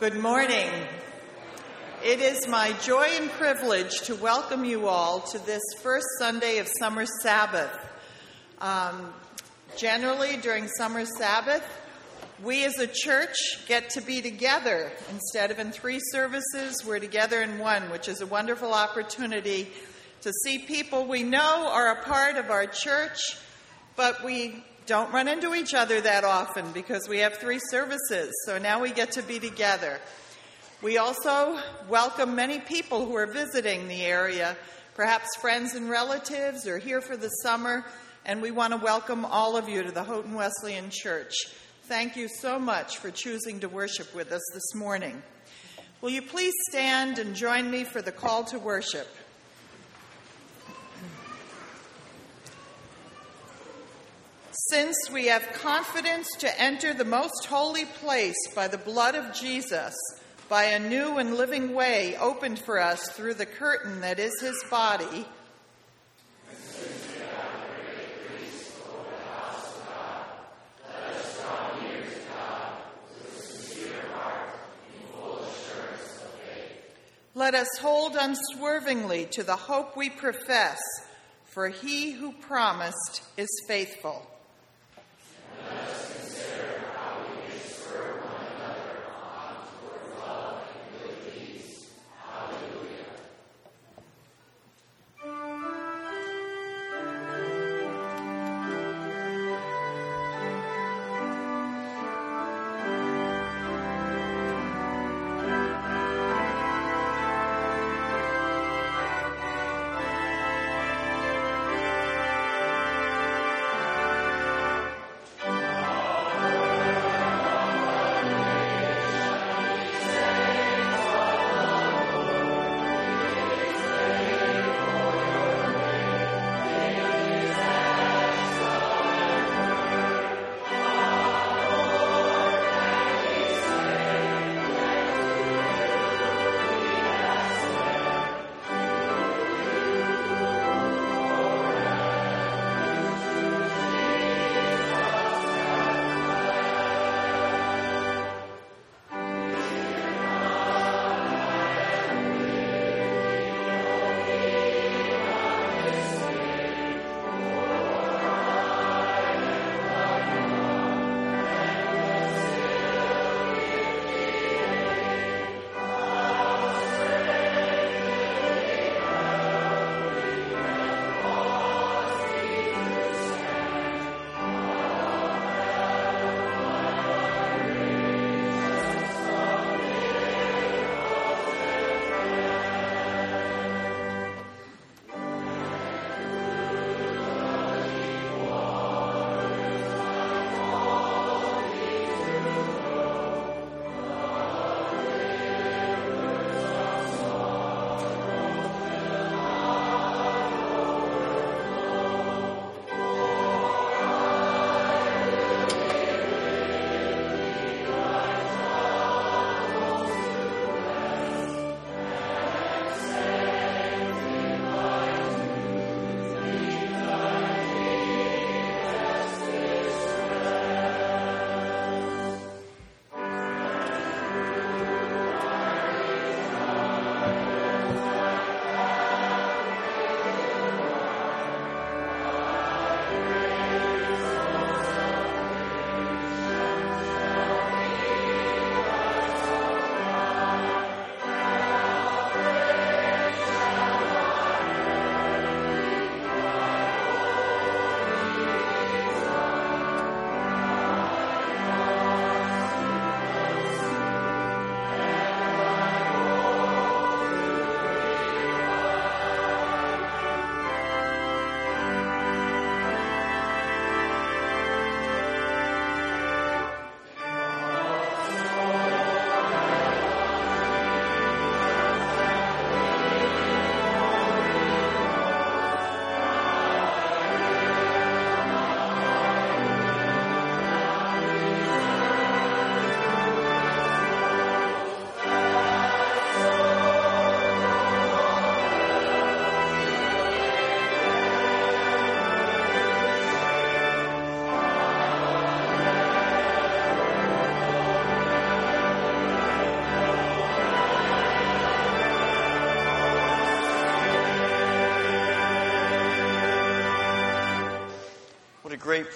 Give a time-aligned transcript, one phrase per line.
[0.00, 0.70] Good morning.
[2.04, 6.68] It is my joy and privilege to welcome you all to this first Sunday of
[6.78, 7.76] Summer Sabbath.
[8.60, 9.12] Um,
[9.76, 11.64] generally, during Summer Sabbath,
[12.44, 13.34] we as a church
[13.66, 14.92] get to be together.
[15.10, 19.68] Instead of in three services, we're together in one, which is a wonderful opportunity
[20.20, 23.36] to see people we know are a part of our church,
[23.96, 28.32] but we don't run into each other that often because we have three services.
[28.46, 30.00] So now we get to be together.
[30.80, 31.60] We also
[31.90, 34.56] welcome many people who are visiting the area,
[34.94, 37.84] perhaps friends and relatives or here for the summer,
[38.24, 41.34] and we want to welcome all of you to the Houghton Wesleyan Church.
[41.82, 45.22] Thank you so much for choosing to worship with us this morning.
[46.00, 49.06] Will you please stand and join me for the call to worship?
[54.70, 59.94] Since we have confidence to enter the most holy place by the blood of Jesus,
[60.46, 64.62] by a new and living way opened for us through the curtain that is his
[64.70, 65.26] body,
[77.34, 80.78] Let us hold unswervingly to the hope we profess,
[81.46, 84.26] for he who promised is faithful.
[85.58, 86.27] すいません。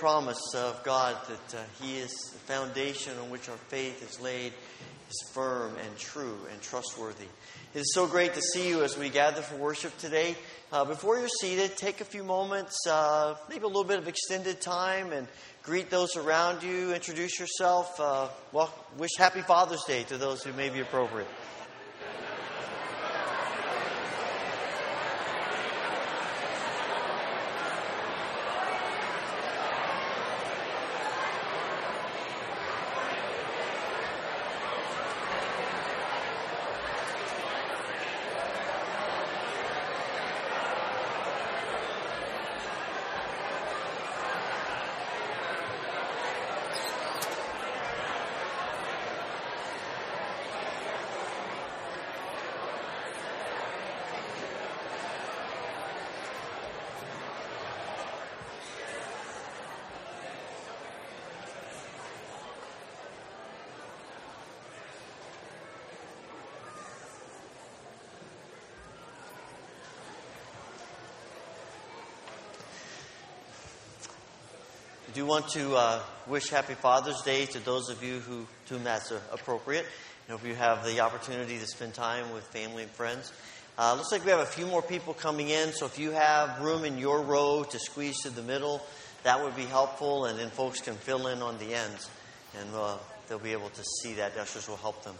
[0.02, 4.52] Promise of God that uh, He is the foundation on which our faith is laid,
[5.08, 7.28] is firm and true and trustworthy.
[7.72, 10.34] It is so great to see you as we gather for worship today.
[10.72, 14.60] Uh, before you're seated, take a few moments, uh, maybe a little bit of extended
[14.60, 15.28] time, and
[15.62, 16.92] greet those around you.
[16.92, 18.00] Introduce yourself.
[18.00, 21.28] Uh, well, wish Happy Father's Day to those who may be appropriate.
[75.22, 78.82] Do want to uh, wish Happy Father's Day to those of you who, to whom
[78.82, 79.86] that's appropriate.
[80.28, 83.32] I hope you have the opportunity to spend time with family and friends.
[83.78, 86.60] Uh, looks like we have a few more people coming in, so if you have
[86.60, 88.82] room in your row to squeeze to the middle,
[89.22, 92.10] that would be helpful, and then folks can fill in on the ends,
[92.58, 92.96] and uh,
[93.28, 94.36] they'll be able to see that.
[94.36, 95.14] Ushers will help them.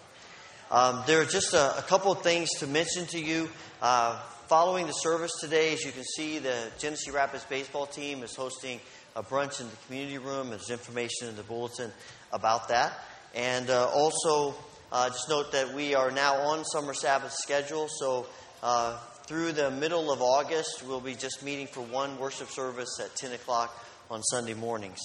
[0.72, 3.48] Um, there are just a, a, couple of things to mention to you.
[3.80, 4.18] Uh,
[4.48, 8.80] following the service today, as you can see, the Genesee Rapids baseball team is hosting
[9.14, 10.50] a brunch in the community room.
[10.50, 11.90] There's information in the bulletin
[12.32, 12.92] about that.
[13.34, 14.54] And uh, also,
[14.90, 17.88] uh, just note that we are now on summer Sabbath schedule.
[17.88, 18.26] So
[18.62, 23.14] uh, through the middle of August, we'll be just meeting for one worship service at
[23.16, 23.74] 10 o'clock
[24.10, 25.00] on Sunday mornings.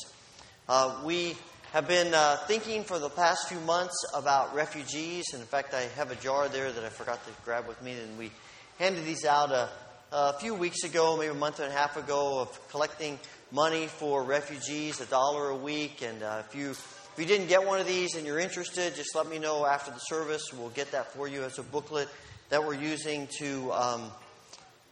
[0.68, 1.38] Uh, we
[1.72, 5.26] have been uh, thinking for the past few months about refugees.
[5.34, 7.92] And in fact, I have a jar there that I forgot to grab with me,
[7.92, 8.32] and we
[8.80, 9.70] handed these out a,
[10.12, 13.20] a few weeks ago, maybe a month and a half ago, of collecting
[13.52, 16.02] money for refugees, a dollar a week.
[16.02, 19.16] And uh, if you if you didn't get one of these and you're interested, just
[19.16, 20.54] let me know after the service.
[20.54, 22.10] We'll get that for you as a booklet
[22.50, 24.12] that we're using to um,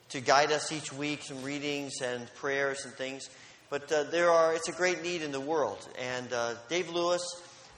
[0.09, 3.29] to guide us each week, some readings and prayers and things.
[3.69, 5.88] But uh, there are it's a great need in the world.
[6.00, 7.21] And uh, Dave Lewis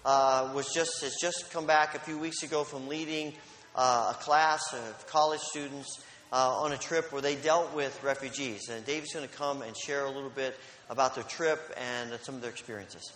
[0.05, 3.33] uh, was just has just come back a few weeks ago from leading
[3.75, 8.69] uh, a class of college students uh, on a trip where they dealt with refugees.
[8.69, 10.57] And Dave's going to come and share a little bit
[10.89, 13.13] about their trip and some of their experiences.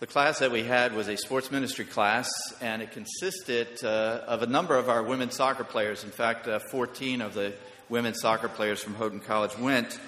[0.00, 2.30] The class that we had was a sports ministry class,
[2.62, 6.04] and it consisted uh, of a number of our women's soccer players.
[6.04, 7.52] In fact, uh, 14 of the
[7.90, 10.00] women's soccer players from Houghton College went.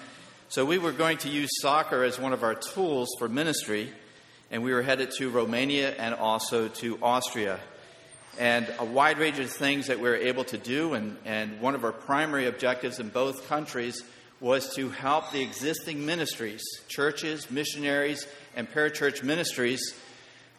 [0.53, 3.91] So we were going to use soccer as one of our tools for ministry,
[4.51, 7.59] and we were headed to Romania and also to Austria.
[8.39, 11.75] And a wide range of things that we were able to do, and, and one
[11.75, 14.05] of our primary objectives in both countries
[14.41, 19.95] was to help the existing ministries, churches, missionaries, and parachurch ministries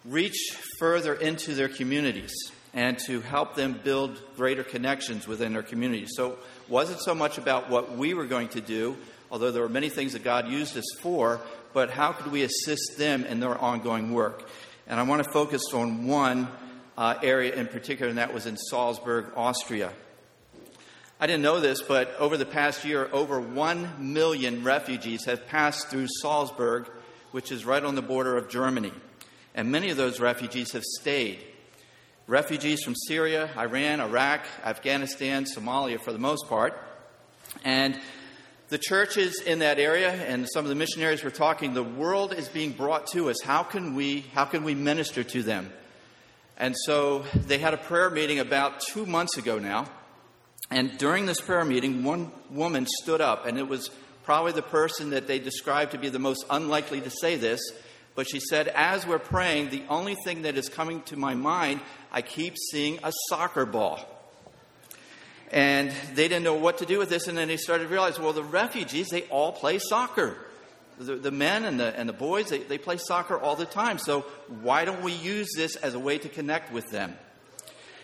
[0.05, 2.33] reach further into their communities
[2.73, 6.13] and to help them build greater connections within their communities.
[6.15, 8.97] So it wasn't so much about what we were going to do,
[9.34, 11.42] although there were many things that God used us for,
[11.74, 14.48] but how could we assist them in their ongoing work?
[14.86, 16.48] And I want to focus on one
[16.96, 19.92] uh, area in particular, and that was in Salzburg, Austria.
[21.20, 25.88] I didn't know this, but over the past year, over 1 million refugees have passed
[25.88, 26.88] through Salzburg,
[27.32, 28.94] which is right on the border of Germany.
[29.56, 31.40] And many of those refugees have stayed.
[32.28, 36.80] Refugees from Syria, Iran, Iraq, Afghanistan, Somalia, for the most part.
[37.63, 38.00] And
[38.74, 42.50] the churches in that area and some of the missionaries were talking, the world is
[42.50, 43.39] being brought to us.
[43.44, 45.72] How can we, how can we minister to them?
[46.58, 49.86] And so they had a prayer meeting about two months ago now.
[50.72, 53.92] And during this prayer meeting, one woman stood up, and it was
[54.24, 57.62] probably the person that they described to be the most unlikely to say this.
[58.15, 61.80] But she said, As we're praying, the only thing that is coming to my mind,
[62.12, 64.00] I keep seeing a soccer ball.
[65.53, 67.27] And they didn't know what to do with this.
[67.27, 70.36] And then they started to realize, well, the refugees, they all play soccer.
[70.98, 74.00] The, the men and the, and the boys, they, they play soccer all the time.
[74.00, 74.22] So
[74.62, 77.15] why don't we use this as a way to connect with them?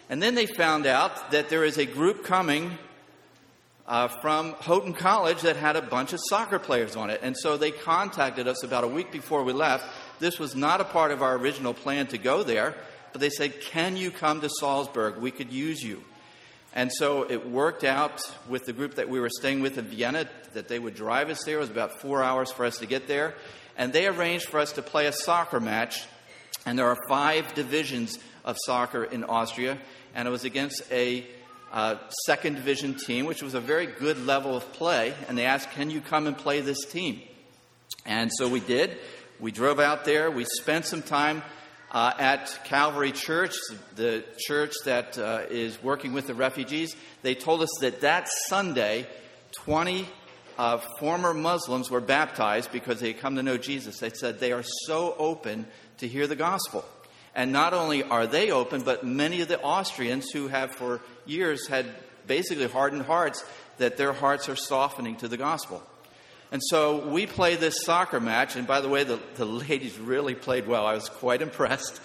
[0.09, 2.77] And then they found out that there is a group coming
[3.87, 7.21] uh, from Houghton College that had a bunch of soccer players on it.
[7.23, 9.85] And so they contacted us about a week before we left.
[10.19, 12.75] This was not a part of our original plan to go there,
[13.11, 15.17] but they said, Can you come to Salzburg?
[15.17, 16.03] We could use you.
[16.73, 20.29] And so it worked out with the group that we were staying with in Vienna
[20.53, 21.57] that they would drive us there.
[21.57, 23.35] It was about four hours for us to get there.
[23.77, 26.05] And they arranged for us to play a soccer match.
[26.65, 29.79] And there are five divisions of soccer in Austria.
[30.13, 31.25] And it was against a
[31.71, 31.95] uh,
[32.25, 35.13] second division team, which was a very good level of play.
[35.27, 37.21] And they asked, Can you come and play this team?
[38.05, 38.97] And so we did.
[39.39, 40.29] We drove out there.
[40.29, 41.41] We spent some time
[41.91, 43.55] uh, at Calvary Church,
[43.95, 46.95] the church that uh, is working with the refugees.
[47.21, 49.07] They told us that that Sunday,
[49.53, 50.07] 20
[50.57, 53.99] uh, former Muslims were baptized because they had come to know Jesus.
[53.99, 55.65] They said they are so open
[55.97, 56.85] to hear the gospel.
[57.33, 61.67] And not only are they open, but many of the Austrians who have for years
[61.67, 61.85] had
[62.27, 63.43] basically hardened hearts,
[63.77, 65.81] that their hearts are softening to the gospel.
[66.51, 70.33] And so we play this soccer match, and by the way, the, the ladies really
[70.33, 70.85] played well.
[70.85, 72.01] I was quite impressed.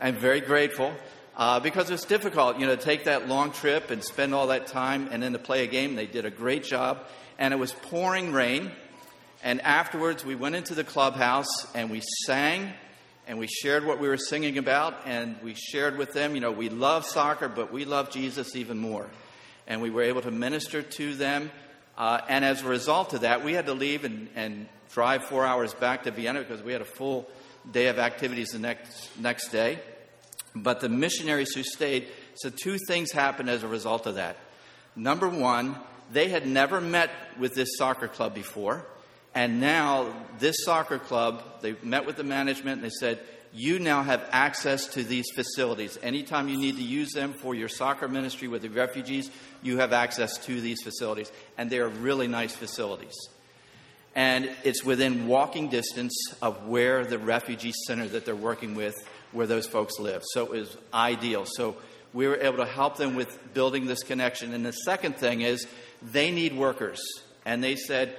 [0.00, 0.94] I'm very grateful
[1.36, 4.68] uh, because it's difficult, you know, to take that long trip and spend all that
[4.68, 5.96] time and then to play a game.
[5.96, 7.06] They did a great job,
[7.40, 8.70] and it was pouring rain.
[9.42, 12.72] And afterwards, we went into the clubhouse and we sang
[13.28, 16.50] and we shared what we were singing about, and we shared with them, you know,
[16.50, 19.06] we love soccer, but we love Jesus even more.
[19.66, 21.50] And we were able to minister to them
[21.98, 25.44] uh, and as a result of that, we had to leave and, and drive four
[25.44, 27.28] hours back to Vienna because we had a full
[27.70, 29.80] day of activities the next, next day.
[30.54, 34.36] But the missionaries who stayed said two things happened as a result of that.
[34.94, 35.76] Number one,
[36.12, 38.86] they had never met with this soccer club before.
[39.34, 43.18] And now, this soccer club, they met with the management and they said,
[43.58, 45.98] you now have access to these facilities.
[46.00, 49.30] Anytime you need to use them for your soccer ministry with the refugees,
[49.62, 51.32] you have access to these facilities.
[51.56, 53.14] And they are really nice facilities.
[54.14, 58.94] And it's within walking distance of where the refugee center that they're working with,
[59.32, 60.22] where those folks live.
[60.32, 61.44] So it was ideal.
[61.44, 61.76] So
[62.12, 64.54] we were able to help them with building this connection.
[64.54, 65.66] And the second thing is
[66.00, 67.00] they need workers.
[67.44, 68.16] And they said,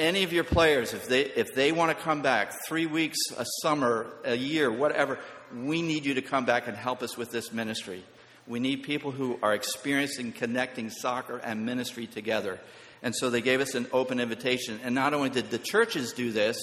[0.00, 3.44] any of your players, if they, if they want to come back three weeks, a
[3.62, 5.18] summer, a year, whatever,
[5.54, 8.02] we need you to come back and help us with this ministry.
[8.46, 12.58] We need people who are experiencing connecting soccer and ministry together.
[13.02, 14.80] And so they gave us an open invitation.
[14.82, 16.56] And not only did the churches do this,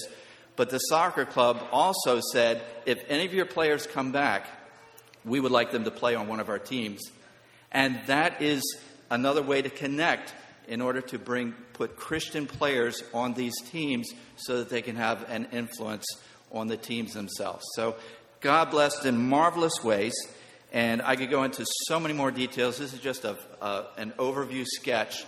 [0.56, 4.46] but the soccer club also said if any of your players come back,
[5.24, 7.00] we would like them to play on one of our teams.
[7.70, 8.62] And that is
[9.10, 10.34] another way to connect
[10.68, 15.28] in order to bring put Christian players on these teams so that they can have
[15.30, 16.04] an influence
[16.52, 17.64] on the teams themselves.
[17.74, 17.96] So
[18.40, 20.14] God blessed in marvelous ways,
[20.72, 22.78] and I could go into so many more details.
[22.78, 23.36] This is just a,
[23.96, 25.24] an overview sketch.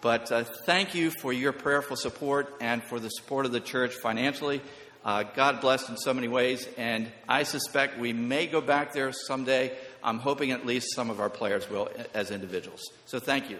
[0.00, 3.94] But uh, thank you for your prayerful support and for the support of the church
[3.94, 4.60] financially.
[5.04, 9.12] Uh, God blessed in so many ways, and I suspect we may go back there
[9.12, 9.76] someday.
[10.02, 12.82] I'm hoping at least some of our players will as individuals.
[13.06, 13.58] So thank you.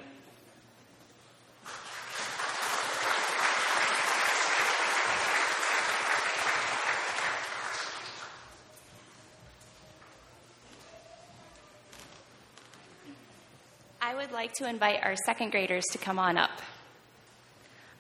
[14.25, 16.63] Like to invite our second graders to come on up.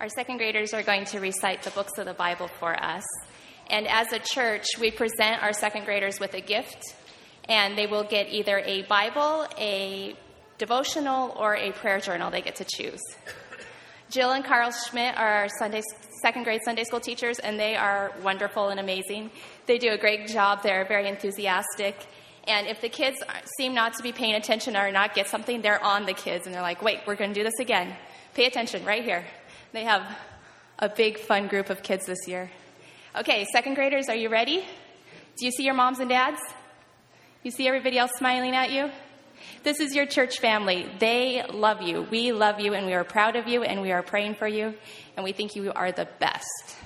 [0.00, 3.04] Our second graders are going to recite the books of the Bible for us.
[3.68, 6.94] And as a church, we present our second graders with a gift,
[7.48, 10.14] and they will get either a Bible, a
[10.58, 12.30] devotional, or a prayer journal.
[12.30, 13.00] They get to choose.
[14.08, 15.82] Jill and Carl Schmidt are our Sunday,
[16.22, 19.30] second grade Sunday school teachers, and they are wonderful and amazing.
[19.66, 20.62] They do a great job.
[20.62, 22.06] They're very enthusiastic,
[22.46, 23.18] and if the kids
[23.58, 26.54] seem not to be paying attention or not get something, they're on the kids and
[26.54, 27.96] they're like, wait, we're going to do this again.
[28.34, 29.24] Pay attention right here.
[29.72, 30.02] They have
[30.78, 32.50] a big, fun group of kids this year.
[33.16, 34.64] Okay, second graders, are you ready?
[35.38, 36.40] Do you see your moms and dads?
[37.42, 38.90] You see everybody else smiling at you?
[39.62, 40.86] This is your church family.
[40.98, 42.06] They love you.
[42.10, 44.74] We love you, and we are proud of you, and we are praying for you,
[45.16, 46.76] and we think you are the best.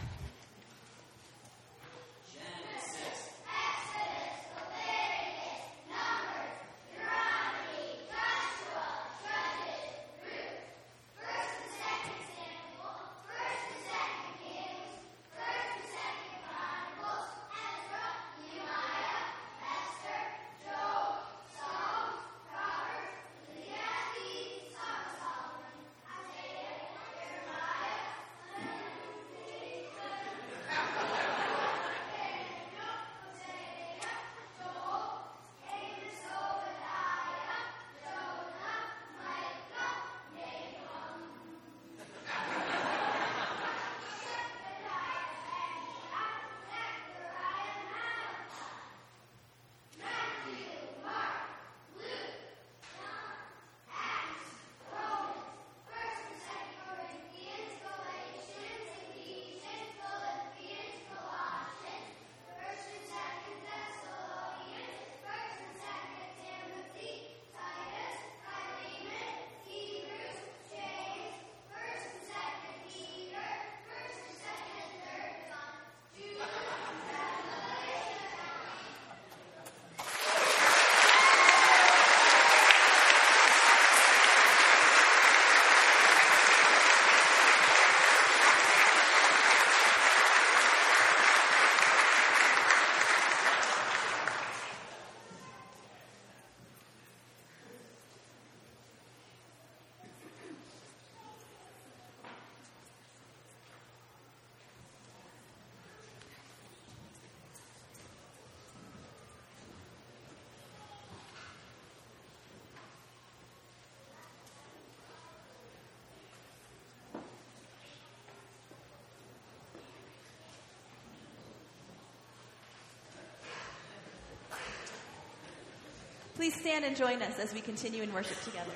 [126.41, 128.73] Please stand and join us as we continue in worship together.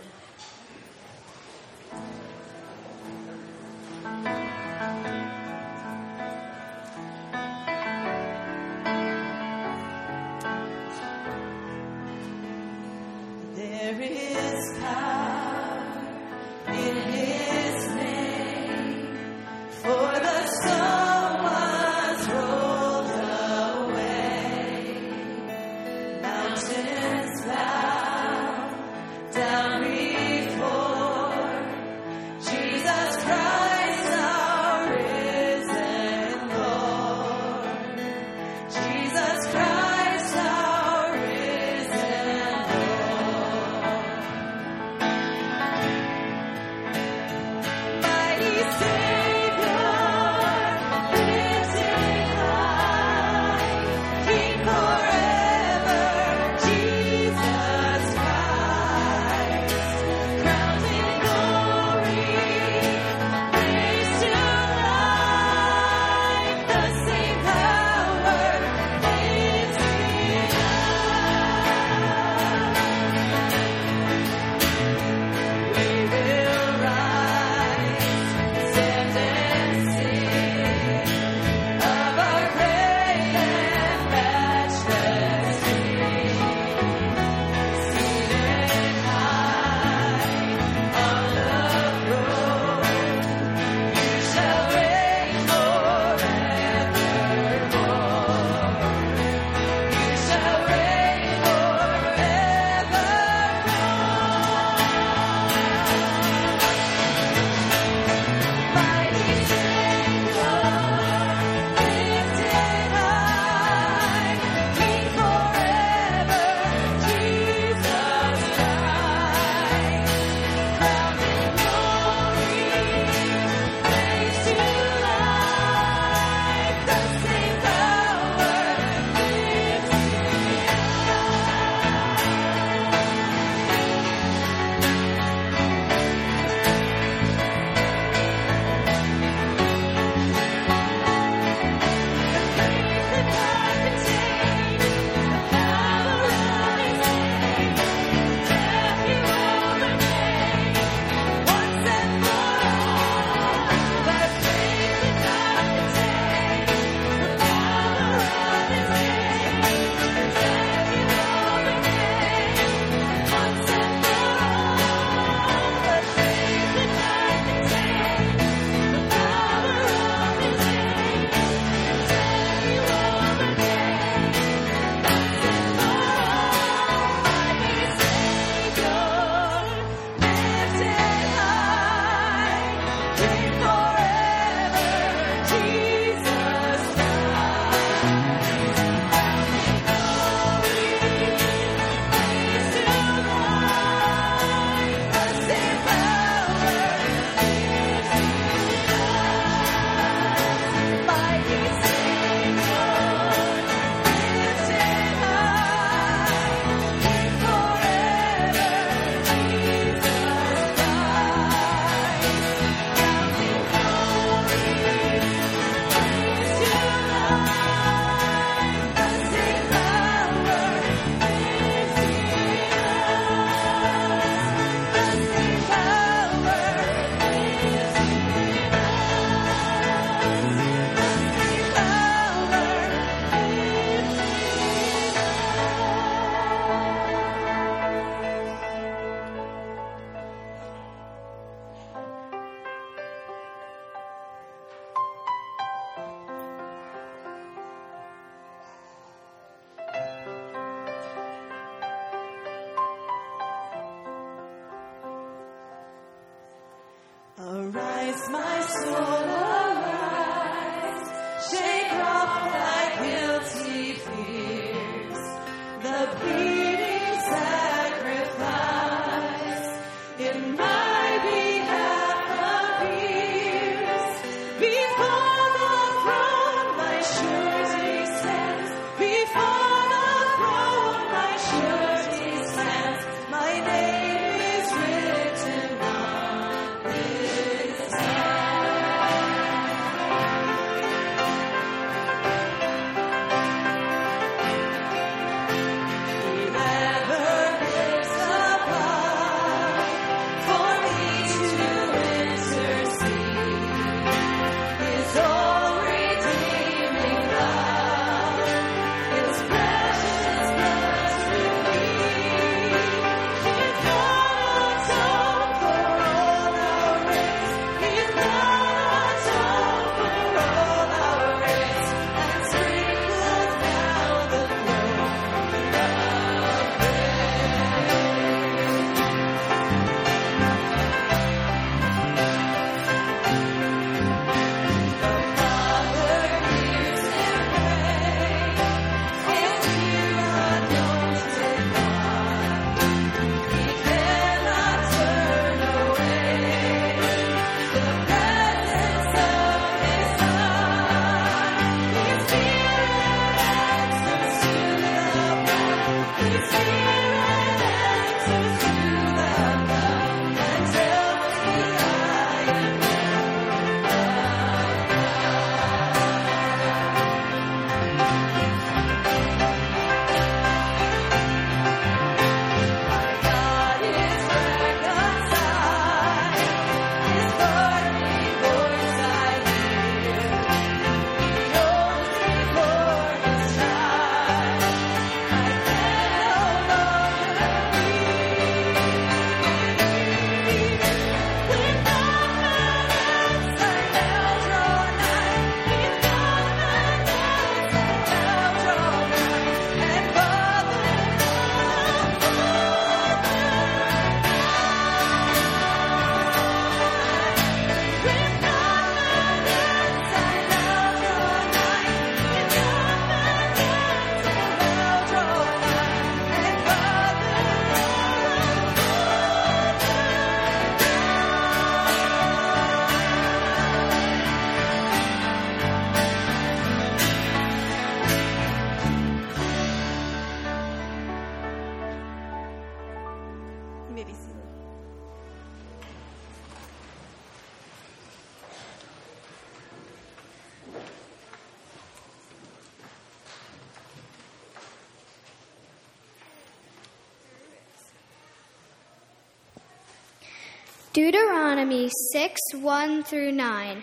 [450.95, 453.83] Deuteronomy 6 1 through 9.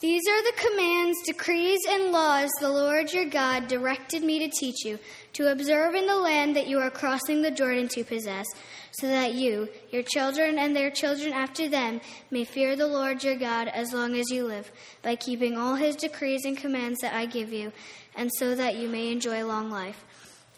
[0.00, 4.84] These are the commands, decrees, and laws the Lord your God directed me to teach
[4.84, 4.98] you,
[5.34, 8.46] to observe in the land that you are crossing the Jordan to possess,
[8.90, 12.00] so that you, your children, and their children after them
[12.32, 15.94] may fear the Lord your God as long as you live, by keeping all his
[15.94, 17.70] decrees and commands that I give you,
[18.16, 20.04] and so that you may enjoy long life.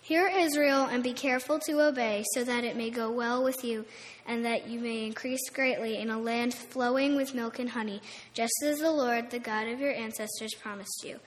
[0.04, 3.86] Hear Israel and be careful to obey, so that it may go well with you,
[4.26, 8.02] and that you may increase greatly in a land flowing with milk and honey,
[8.34, 11.20] just as the Lord, the God of your ancestors, promised you.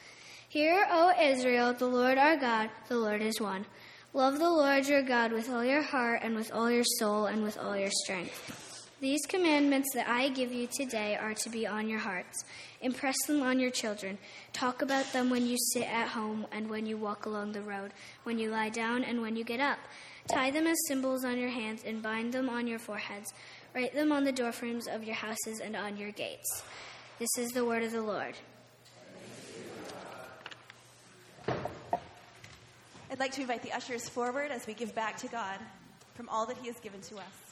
[0.48, 3.66] Hear, O Israel, the Lord our God, the Lord is one.
[4.14, 7.42] Love the Lord your God with all your heart, and with all your soul, and
[7.42, 8.67] with all your strength.
[9.00, 12.44] These commandments that I give you today are to be on your hearts.
[12.82, 14.18] Impress them on your children.
[14.54, 17.92] Talk about them when you sit at home and when you walk along the road,
[18.24, 19.78] when you lie down and when you get up.
[20.28, 23.32] Tie them as symbols on your hands and bind them on your foreheads.
[23.76, 26.64] Write them on the doorframes of your houses and on your gates.
[27.20, 28.34] This is the word of the Lord.
[33.12, 35.60] I'd like to invite the ushers forward as we give back to God
[36.16, 37.47] from all that He has given to us.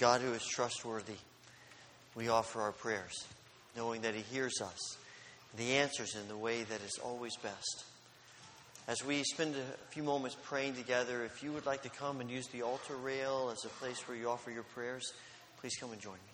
[0.00, 1.18] God who is trustworthy,
[2.14, 3.26] we offer our prayers,
[3.76, 4.96] knowing that He hears us,
[5.58, 7.84] the answers in the way that is always best.
[8.88, 12.30] As we spend a few moments praying together, if you would like to come and
[12.30, 15.12] use the altar rail as a place where you offer your prayers,
[15.60, 16.29] please come and join me.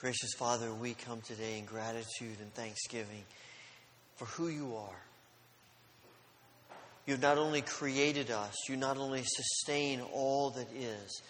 [0.00, 3.24] Gracious Father, we come today in gratitude and thanksgiving
[4.14, 5.02] for who you are.
[7.04, 11.20] You've not only created us, you not only sustain all that is,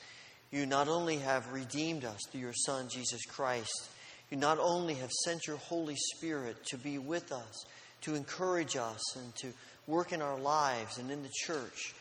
[0.50, 3.88] you not only have redeemed us through your Son, Jesus Christ,
[4.31, 7.64] you not only have sent your Holy Spirit to be with us,
[8.02, 9.48] to encourage us, and to
[9.87, 11.94] work in our lives and in the church,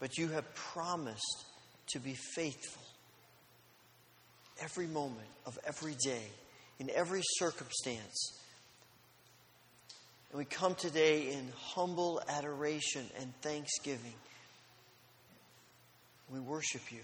[0.00, 1.44] but you have promised
[1.88, 2.85] to be faithful
[4.60, 6.22] every moment of every day,
[6.78, 8.38] in every circumstance.
[10.30, 14.14] And we come today in humble adoration and thanksgiving.
[16.32, 17.00] We worship you.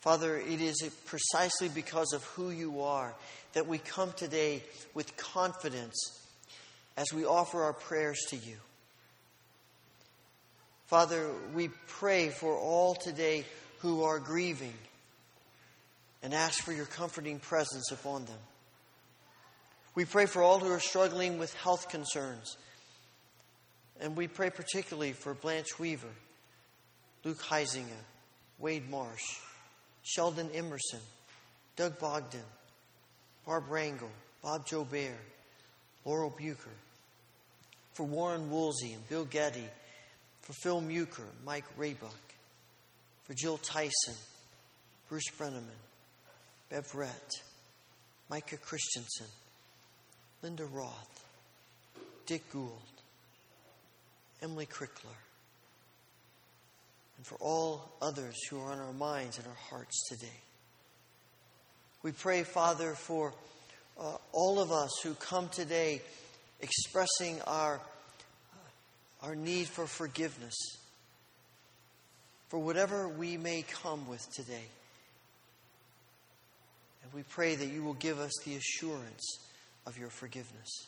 [0.00, 3.14] Father, it is precisely because of who you are
[3.54, 6.20] that we come today with confidence
[6.96, 8.56] as we offer our prayers to you.
[10.88, 13.46] Father, we pray for all today
[13.84, 14.72] who are grieving
[16.22, 18.38] and ask for your comforting presence upon them.
[19.94, 22.56] We pray for all who are struggling with health concerns.
[24.00, 26.08] And we pray particularly for Blanche Weaver,
[27.24, 28.04] Luke Heisinger,
[28.58, 29.20] Wade Marsh,
[30.02, 31.00] Sheldon Emerson,
[31.76, 32.40] Doug Bogdan,
[33.44, 34.08] Barb Rangel,
[34.42, 35.12] Bob Jobert,
[36.06, 36.70] Laurel Bucher,
[37.92, 39.68] for Warren Woolsey and Bill Getty,
[40.40, 42.23] for Phil Muker, Mike Raybuck,
[43.24, 44.14] for Jill Tyson,
[45.08, 45.64] Bruce Brenneman,
[46.70, 47.42] Bev Rett,
[48.30, 49.26] Micah Christensen,
[50.42, 51.24] Linda Roth,
[52.26, 52.70] Dick Gould,
[54.42, 55.10] Emily Crickler,
[57.16, 60.40] and for all others who are on our minds and our hearts today.
[62.02, 63.32] We pray, Father, for
[63.98, 66.02] uh, all of us who come today
[66.60, 70.54] expressing our, uh, our need for forgiveness
[72.54, 74.68] for whatever we may come with today.
[77.02, 79.40] And we pray that you will give us the assurance
[79.88, 80.86] of your forgiveness.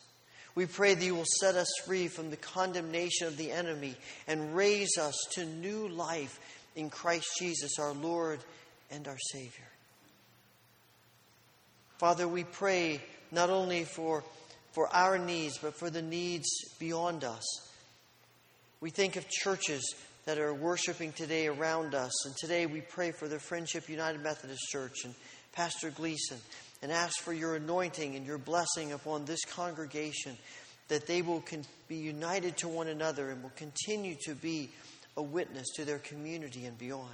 [0.55, 3.97] We pray that you will set us free from the condemnation of the enemy
[4.29, 6.39] and raise us to new life
[6.77, 8.39] in Christ Jesus, our Lord
[8.89, 9.67] and our Savior.
[11.97, 14.23] Father, we pray not only for,
[14.71, 16.47] for our needs, but for the needs
[16.79, 17.43] beyond us.
[18.79, 19.95] We think of churches
[20.27, 22.25] that are worshiping today around us.
[22.25, 25.15] And today we pray for the Friendship United Methodist Church and
[25.53, 26.37] Pastor Gleason
[26.81, 30.37] and ask for your anointing and your blessing upon this congregation
[30.89, 34.69] that they will con- be united to one another and will continue to be
[35.15, 37.07] a witness to their community and beyond.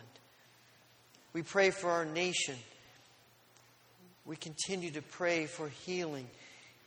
[1.33, 2.55] We pray for our nation.
[4.25, 6.27] We continue to pray for healing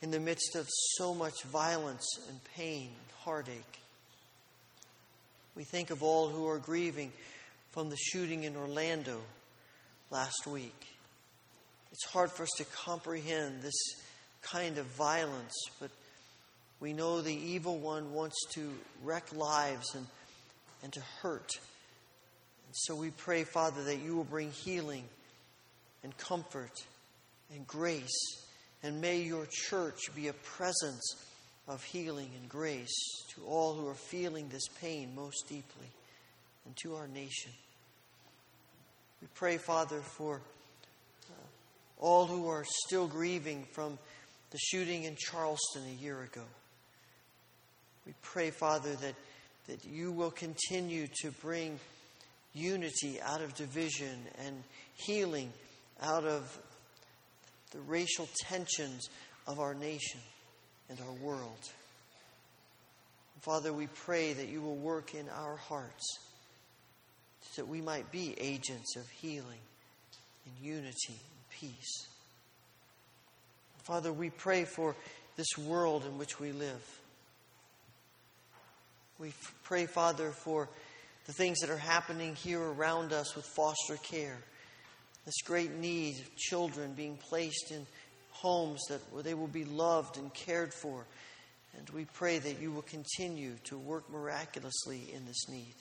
[0.01, 0.67] in the midst of
[0.97, 3.79] so much violence and pain and heartache.
[5.57, 7.11] We think of all who are grieving
[7.71, 9.19] from the shooting in Orlando
[10.11, 10.85] last week.
[11.91, 13.73] It's hard for us to comprehend this
[14.43, 15.89] kind of violence, but
[16.79, 18.71] we know the evil one wants to
[19.03, 20.05] wreck lives and,
[20.83, 21.49] and to hurt.
[22.67, 25.05] And so we pray, Father, that you will bring healing
[26.03, 26.83] and comfort
[27.51, 28.45] and grace.
[28.83, 31.15] And may your church be a presence
[31.67, 35.87] of healing and grace to all who are feeling this pain most deeply
[36.65, 37.51] and to our nation.
[39.21, 40.41] We pray, Father, for
[41.29, 41.33] uh,
[41.99, 43.97] all who are still grieving from
[44.51, 46.43] the shooting in Charleston a year ago.
[48.05, 49.15] We pray, Father, that,
[49.67, 51.79] that you will continue to bring
[52.53, 54.63] unity out of division and
[54.95, 55.51] healing
[56.01, 56.57] out of
[57.71, 59.09] the racial tensions
[59.45, 60.21] of our nation
[60.89, 61.71] and our world.
[63.41, 66.19] Father, we pray that you will work in our hearts
[67.41, 69.61] so that we might be agents of healing
[70.45, 72.07] and unity and peace.
[73.83, 74.95] Father, we pray for
[75.37, 76.99] this world in which we live.
[79.17, 79.33] We
[79.63, 80.67] pray, Father, for
[81.25, 84.37] the things that are happening here around us with foster care.
[85.25, 87.85] This great need of children being placed in
[88.41, 91.05] homes that where they will be loved and cared for.
[91.77, 95.75] And we pray that you will continue to work miraculously in this need.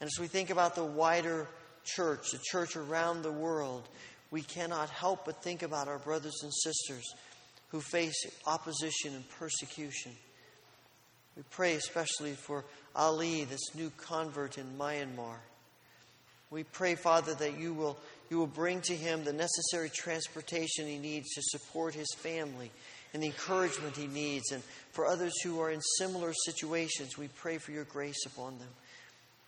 [0.00, 1.46] And as we think about the wider
[1.84, 3.88] church, the church around the world,
[4.30, 7.04] we cannot help but think about our brothers and sisters
[7.68, 10.12] who face opposition and persecution.
[11.36, 15.36] We pray especially for Ali, this new convert in Myanmar.
[16.50, 17.96] We pray, Father, that you will,
[18.30, 22.70] you will bring to him the necessary transportation he needs to support his family
[23.12, 24.52] and the encouragement he needs.
[24.52, 24.62] And
[24.92, 28.68] for others who are in similar situations, we pray for your grace upon them.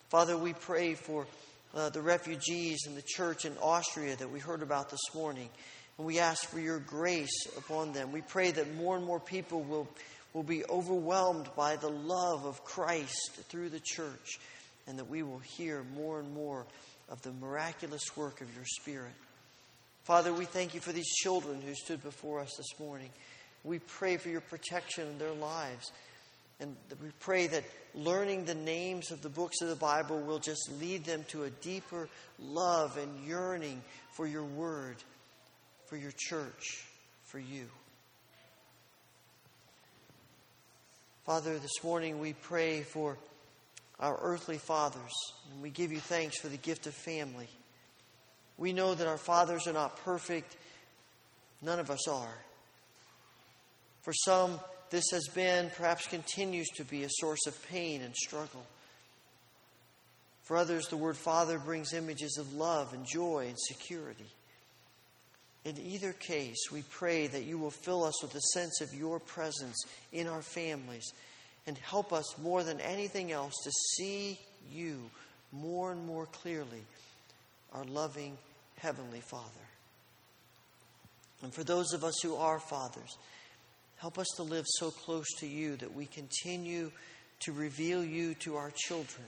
[0.08, 1.26] Father, we pray for
[1.74, 5.48] uh, the refugees and the church in Austria that we heard about this morning.
[5.96, 8.12] And we ask for your grace upon them.
[8.12, 9.88] We pray that more and more people will,
[10.32, 14.40] will be overwhelmed by the love of Christ through the church,
[14.88, 16.66] and that we will hear more and more
[17.12, 19.12] of the miraculous work of your Spirit.
[20.04, 23.10] Father, we thank you for these children who stood before us this morning.
[23.64, 25.92] We pray for your protection in their lives.
[26.58, 30.70] And we pray that learning the names of the books of the Bible will just
[30.80, 32.08] lead them to a deeper
[32.40, 33.82] love and yearning
[34.12, 34.96] for your word,
[35.86, 36.84] for your church,
[37.24, 37.66] for you.
[41.26, 43.18] Father, this morning we pray for
[44.00, 45.12] our earthly fathers,
[45.52, 47.48] and we give you thanks for the gift of family.
[48.58, 50.56] We know that our fathers are not perfect,
[51.62, 52.38] none of us are.
[54.02, 54.58] For some,
[54.90, 58.64] this has been, perhaps continues to be, a source of pain and struggle.
[60.42, 64.26] For others, the word Father brings images of love and joy and security.
[65.64, 69.20] In either case, we pray that you will fill us with a sense of your
[69.20, 71.12] presence in our families
[71.66, 74.38] and help us more than anything else to see
[74.70, 75.10] you
[75.52, 76.82] more and more clearly,
[77.72, 78.36] our loving
[78.78, 79.46] Heavenly Father.
[81.42, 83.16] And for those of us who are fathers,
[83.96, 86.90] help us to live so close to you that we continue
[87.40, 89.26] to reveal you to our children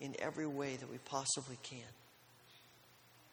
[0.00, 1.78] in every way that we possibly can.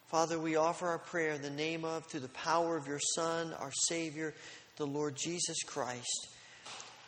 [0.07, 3.53] Father, we offer our prayer in the name of, through the power of your Son,
[3.59, 4.33] our Savior,
[4.77, 6.29] the Lord Jesus Christ,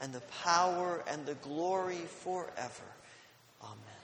[0.00, 2.84] and the power and the glory forever.
[3.62, 3.96] Amen.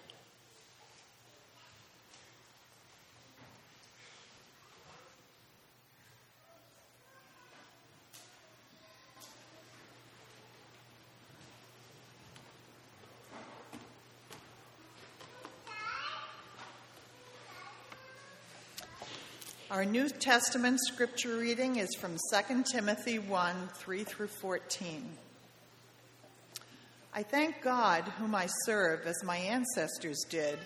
[19.70, 25.16] Our New Testament scripture reading is from 2 Timothy 1 3 through 14.
[27.14, 30.58] I thank God, whom I serve as my ancestors did,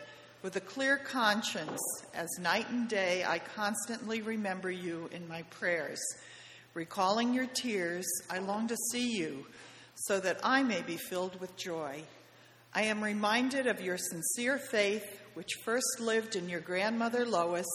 [0.43, 1.81] with a clear conscience,
[2.15, 5.99] as night and day I constantly remember you in my prayers.
[6.73, 9.45] Recalling your tears, I long to see you,
[9.97, 12.05] so that I may be filled with joy.
[12.73, 17.67] I am reminded of your sincere faith, which first lived in your grandmother Lois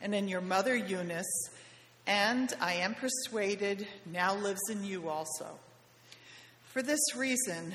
[0.00, 1.48] and in your mother Eunice,
[2.06, 5.58] and I am persuaded now lives in you also.
[6.62, 7.74] For this reason,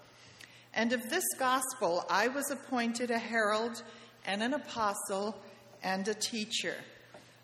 [0.73, 3.83] And of this gospel I was appointed a herald
[4.25, 5.35] and an apostle
[5.83, 6.75] and a teacher.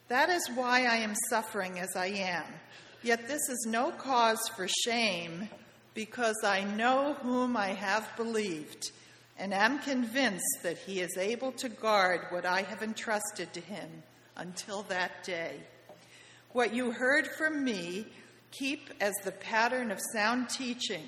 [0.07, 2.45] That is why I am suffering as I am.
[3.03, 5.49] Yet this is no cause for shame,
[5.93, 8.91] because I know whom I have believed,
[9.37, 14.03] and am convinced that he is able to guard what I have entrusted to him
[14.35, 15.55] until that day.
[16.53, 18.07] What you heard from me,
[18.51, 21.07] keep as the pattern of sound teaching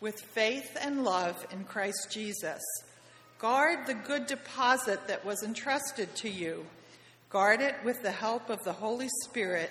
[0.00, 2.60] with faith and love in Christ Jesus.
[3.38, 6.64] Guard the good deposit that was entrusted to you.
[7.28, 9.70] Guard it with the help of the Holy Spirit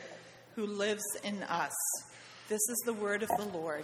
[0.56, 1.74] who lives in us.
[2.48, 3.84] This is the word of the Lord.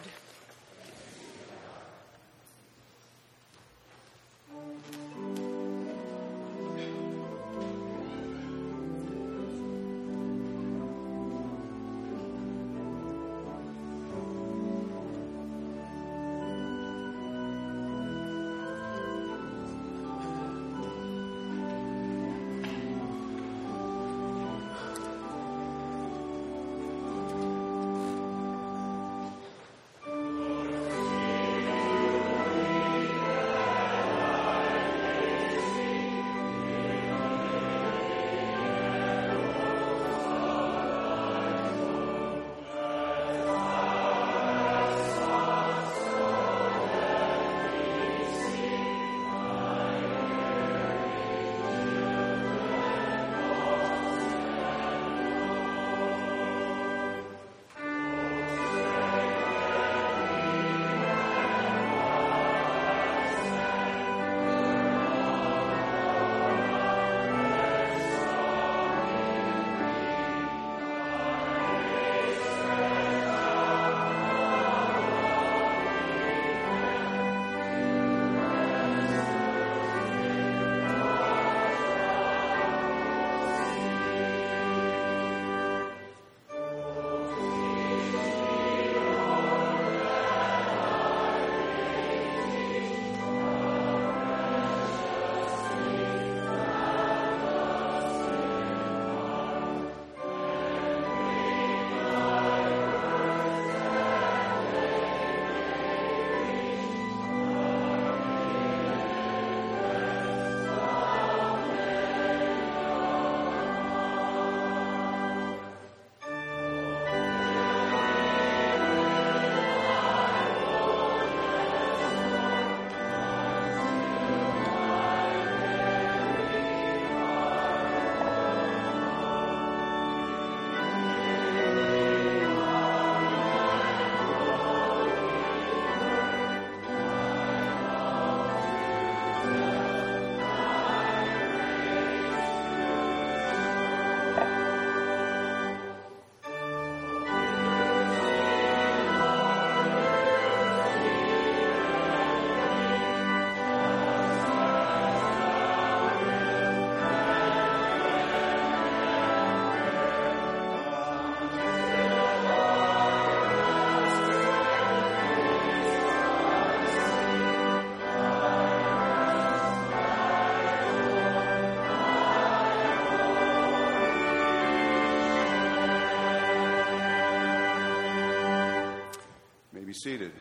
[180.06, 180.32] Seated.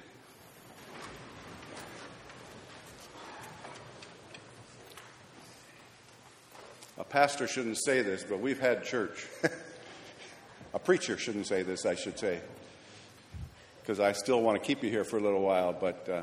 [6.99, 9.27] A pastor shouldn't say this, but we've had church.
[10.75, 12.41] a preacher shouldn't say this, I should say,
[13.81, 16.23] because I still want to keep you here for a little while, but uh,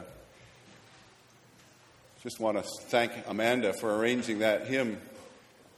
[2.22, 5.02] just want to thank Amanda for arranging that hymn.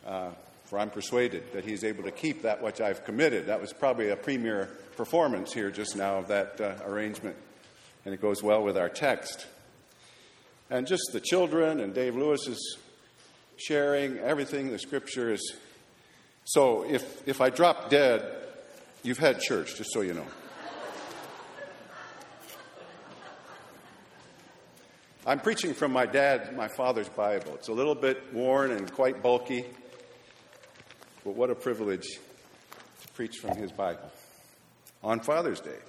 [0.05, 0.31] Uh,
[0.65, 3.45] for I'm persuaded that he's able to keep that which I've committed.
[3.45, 7.37] That was probably a premier performance here just now of that uh, arrangement,
[8.05, 9.45] and it goes well with our text.
[10.69, 12.77] And just the children and Dave Lewis's
[13.57, 15.55] sharing, everything, the scripture is.
[16.45, 18.25] So if, if I drop dead,
[19.03, 20.25] you've had church, just so you know.
[25.25, 27.53] I'm preaching from my dad, my father's Bible.
[27.55, 29.65] It's a little bit worn and quite bulky.
[31.23, 32.19] But what a privilege
[33.01, 34.11] to preach from his Bible
[35.01, 35.79] on Father's Day.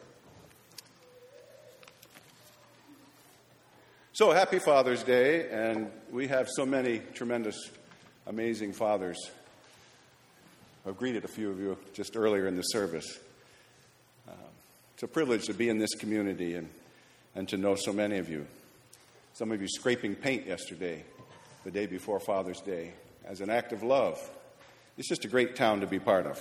[4.17, 7.57] So, happy Father's Day, and we have so many tremendous,
[8.29, 9.19] amazing fathers.
[10.87, 13.19] I've greeted a few of you just earlier in the service.
[14.29, 14.33] Uh,
[14.95, 16.69] It's a privilege to be in this community and,
[17.35, 18.47] and to know so many of you.
[19.33, 21.03] Some of you scraping paint yesterday,
[21.65, 22.93] the day before Father's Day,
[23.25, 24.21] as an act of love.
[24.97, 26.41] It's just a great town to be part of.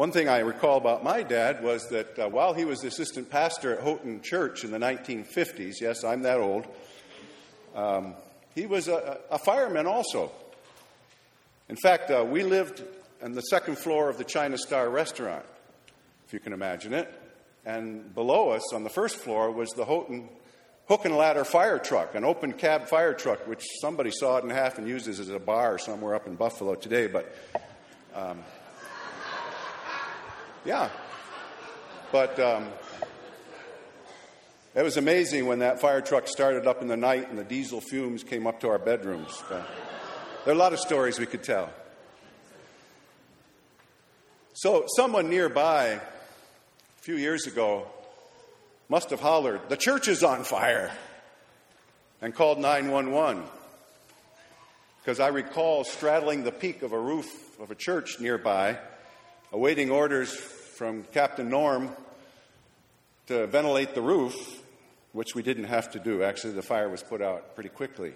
[0.00, 3.74] One thing I recall about my dad was that uh, while he was assistant pastor
[3.76, 6.66] at Houghton Church in the 1950s, yes, I'm that old,
[7.74, 8.14] um,
[8.54, 10.32] he was a, a, fireman also.
[11.68, 12.82] In fact, uh, we lived
[13.22, 15.44] on the second floor of the China Star restaurant,
[16.26, 17.12] if you can imagine it.
[17.66, 20.30] And below us on the first floor was the Houghton
[20.88, 24.48] hook and ladder fire truck, an open cab fire truck, which somebody saw it in
[24.48, 27.06] half and uses as a bar somewhere up in Buffalo today.
[27.06, 27.36] But
[28.14, 28.38] um,
[30.64, 30.90] yeah.
[32.12, 32.68] But um,
[34.74, 37.80] it was amazing when that fire truck started up in the night and the diesel
[37.80, 39.42] fumes came up to our bedrooms.
[39.50, 39.62] Uh,
[40.44, 41.70] there are a lot of stories we could tell.
[44.52, 46.00] So, someone nearby a
[47.00, 47.86] few years ago
[48.88, 50.90] must have hollered, The church is on fire,
[52.20, 53.44] and called 911.
[55.00, 58.78] Because I recall straddling the peak of a roof of a church nearby
[59.52, 61.90] awaiting orders from Captain Norm
[63.26, 64.34] to ventilate the roof,
[65.12, 66.22] which we didn't have to do.
[66.22, 68.12] Actually, the fire was put out pretty quickly.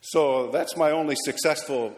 [0.00, 1.94] So that's my only successful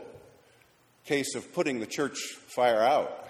[1.05, 3.29] case of putting the church fire out.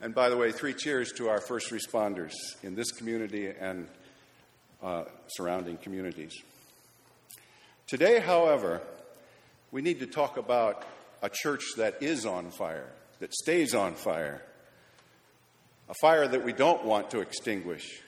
[0.00, 2.32] And by the way, three cheers to our first responders
[2.62, 3.88] in this community and
[4.82, 6.34] uh, surrounding communities.
[7.86, 8.80] Today, however,
[9.70, 10.84] we need to talk about
[11.22, 14.42] a church that is on fire, that stays on fire,
[15.88, 18.02] a fire that we don't want to extinguish.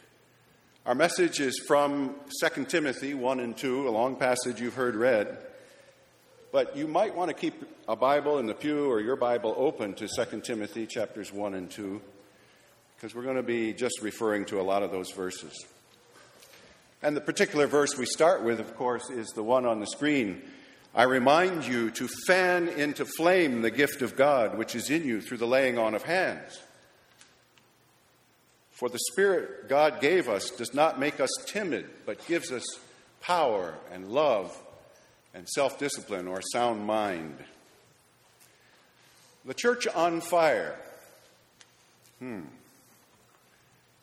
[0.85, 5.39] Our message is from 2 Timothy 1 and 2, a long passage you've heard read.
[6.53, 7.55] But you might want to keep
[7.89, 11.71] a Bible in the pew or your Bible open to 2 Timothy chapters 1 and
[11.71, 12.03] 2,
[12.97, 15.65] because we're going to be just referring to a lot of those verses.
[17.03, 20.43] And the particular verse we start with, of course, is the one on the screen
[20.95, 25.21] I remind you to fan into flame the gift of God which is in you
[25.21, 26.61] through the laying on of hands.
[28.71, 32.65] For the Spirit God gave us does not make us timid, but gives us
[33.21, 34.57] power and love
[35.35, 37.39] and self discipline or sound mind.
[39.45, 40.77] The church on fire.
[42.21, 42.43] Hmm.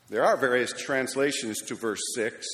[0.10, 2.46] There are various translations to verse 6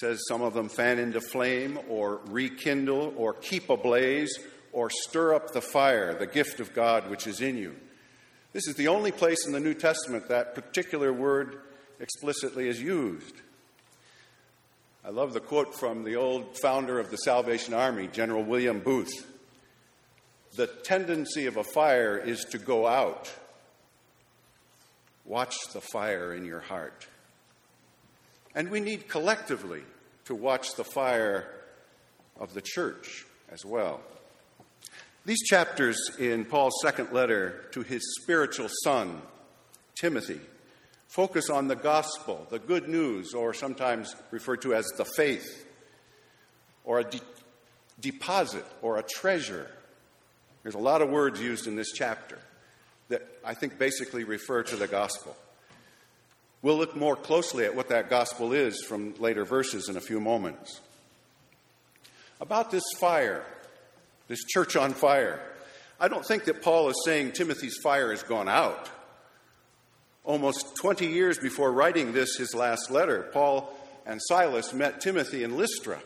[0.00, 4.38] says some of them fan into flame or rekindle or keep ablaze
[4.72, 7.74] or stir up the fire, the gift of God which is in you.
[8.52, 11.58] This is the only place in the New Testament that particular word
[12.00, 13.34] explicitly is used.
[15.04, 19.26] I love the quote from the old founder of the Salvation Army, General William Booth.
[20.56, 23.32] The tendency of a fire is to go out.
[25.24, 27.06] Watch the fire in your heart.
[28.54, 29.82] And we need collectively
[30.24, 31.46] to watch the fire
[32.38, 34.00] of the church as well.
[35.24, 39.20] These chapters in Paul's second letter to his spiritual son,
[39.94, 40.40] Timothy,
[41.08, 45.66] focus on the gospel, the good news, or sometimes referred to as the faith,
[46.84, 47.20] or a de-
[48.00, 49.70] deposit, or a treasure.
[50.62, 52.38] There's a lot of words used in this chapter
[53.08, 55.36] that I think basically refer to the gospel.
[56.60, 60.20] We'll look more closely at what that gospel is from later verses in a few
[60.20, 60.80] moments.
[62.40, 63.44] About this fire,
[64.26, 65.40] this church on fire,
[66.00, 68.90] I don't think that Paul is saying Timothy's fire has gone out.
[70.24, 73.72] Almost 20 years before writing this, his last letter, Paul
[74.04, 76.00] and Silas met Timothy in Lystra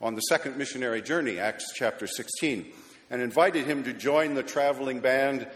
[0.00, 2.66] on the second missionary journey, Acts chapter 16,
[3.10, 5.46] and invited him to join the traveling band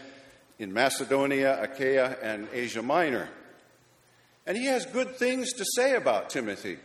[0.59, 3.27] in Macedonia, Achaia, and Asia Minor.
[4.45, 6.77] And he has good things to say about Timothy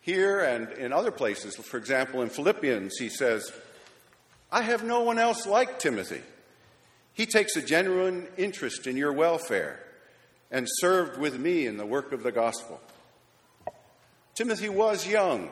[0.00, 1.56] here and in other places.
[1.56, 3.50] For example, in Philippians, he says,
[4.50, 6.20] I have no one else like Timothy.
[7.14, 9.80] He takes a genuine interest in your welfare
[10.50, 12.80] and served with me in the work of the gospel.
[14.34, 15.50] Timothy was young.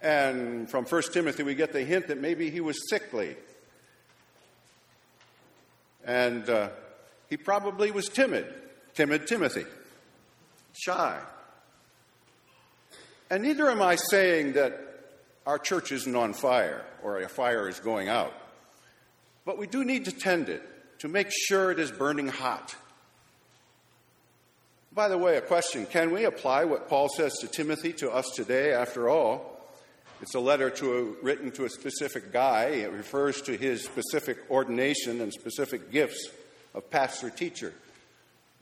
[0.00, 3.36] And from 1 Timothy, we get the hint that maybe he was sickly.
[6.04, 6.68] And uh,
[7.30, 8.46] he probably was timid,
[8.94, 9.64] timid Timothy
[10.74, 11.20] shy.
[13.30, 14.80] And neither am I saying that
[15.46, 18.32] our church isn't on fire or a fire is going out.
[19.44, 20.62] But we do need to tend it
[21.00, 22.74] to make sure it is burning hot.
[24.94, 28.30] By the way, a question can we apply what Paul says to Timothy to us
[28.34, 28.72] today?
[28.72, 29.60] After all,
[30.22, 32.66] it's a letter to a, written to a specific guy.
[32.66, 36.30] It refers to his specific ordination and specific gifts
[36.74, 37.74] of pastor teacher.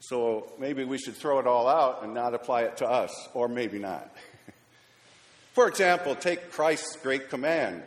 [0.03, 3.49] So maybe we should throw it all out and not apply it to us, or
[3.49, 4.15] maybe not.
[5.55, 7.83] For example, take Christ's great command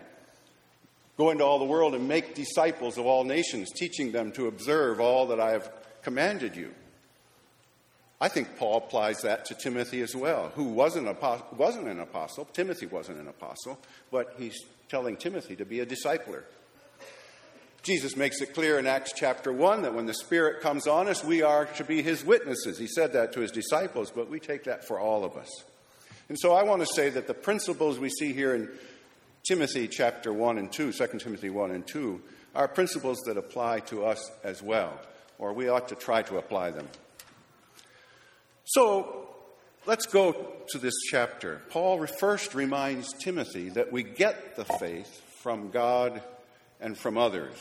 [1.17, 4.99] go into all the world and make disciples of all nations, teaching them to observe
[4.99, 6.71] all that I have commanded you.
[8.19, 11.07] I think Paul applies that to Timothy as well, who wasn't,
[11.57, 12.45] wasn't an apostle.
[12.45, 13.77] Timothy wasn't an apostle,
[14.11, 14.57] but he's
[14.87, 16.43] telling Timothy to be a discipler.
[17.85, 21.23] Jesus makes it clear in Acts chapter 1 that when the Spirit comes on us,
[21.23, 22.79] we are to be his witnesses.
[22.79, 25.63] He said that to his disciples, but we take that for all of us.
[26.27, 28.69] And so I want to say that the principles we see here in
[29.47, 32.19] Timothy chapter 1 and 2, 2 Timothy 1 and 2,
[32.55, 34.99] are principles that apply to us as well,
[35.37, 36.87] or we ought to try to apply them.
[38.63, 39.29] So
[39.85, 41.61] let's go to this chapter.
[41.69, 46.23] Paul first reminds Timothy that we get the faith from God
[46.79, 47.57] and from others.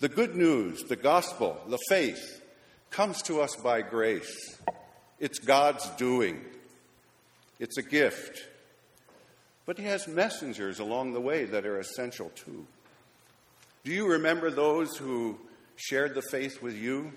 [0.00, 2.42] The good news, the gospel, the faith
[2.90, 4.58] comes to us by grace.
[5.18, 6.44] It's God's doing,
[7.58, 8.48] it's a gift.
[9.64, 12.66] But He has messengers along the way that are essential too.
[13.84, 15.38] Do you remember those who
[15.76, 17.12] shared the faith with you?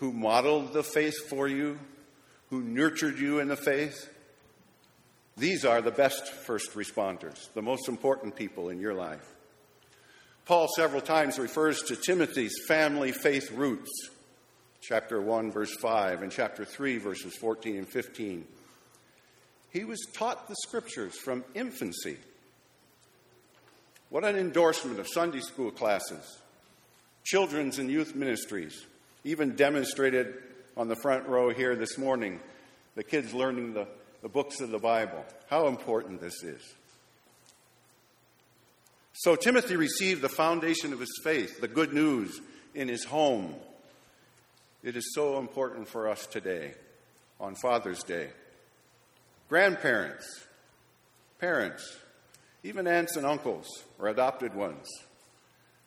[0.00, 1.78] who modeled the faith for you,
[2.48, 4.08] who nurtured you in the faith.
[5.36, 9.26] These are the best first responders, the most important people in your life.
[10.44, 13.90] Paul several times refers to Timothy's family faith roots,
[14.80, 18.44] chapter 1, verse 5, and chapter 3, verses 14 and 15.
[19.70, 22.16] He was taught the scriptures from infancy.
[24.08, 26.40] What an endorsement of Sunday school classes,
[27.22, 28.84] children's and youth ministries,
[29.22, 30.34] even demonstrated
[30.76, 32.40] on the front row here this morning,
[32.96, 33.86] the kids learning the,
[34.22, 35.24] the books of the Bible.
[35.48, 36.62] How important this is.
[39.12, 42.40] So, Timothy received the foundation of his faith, the good news,
[42.74, 43.54] in his home.
[44.82, 46.72] It is so important for us today
[47.38, 48.28] on Father's Day.
[49.48, 50.44] Grandparents,
[51.38, 51.98] parents,
[52.62, 53.66] even aunts and uncles
[53.98, 54.86] or adopted ones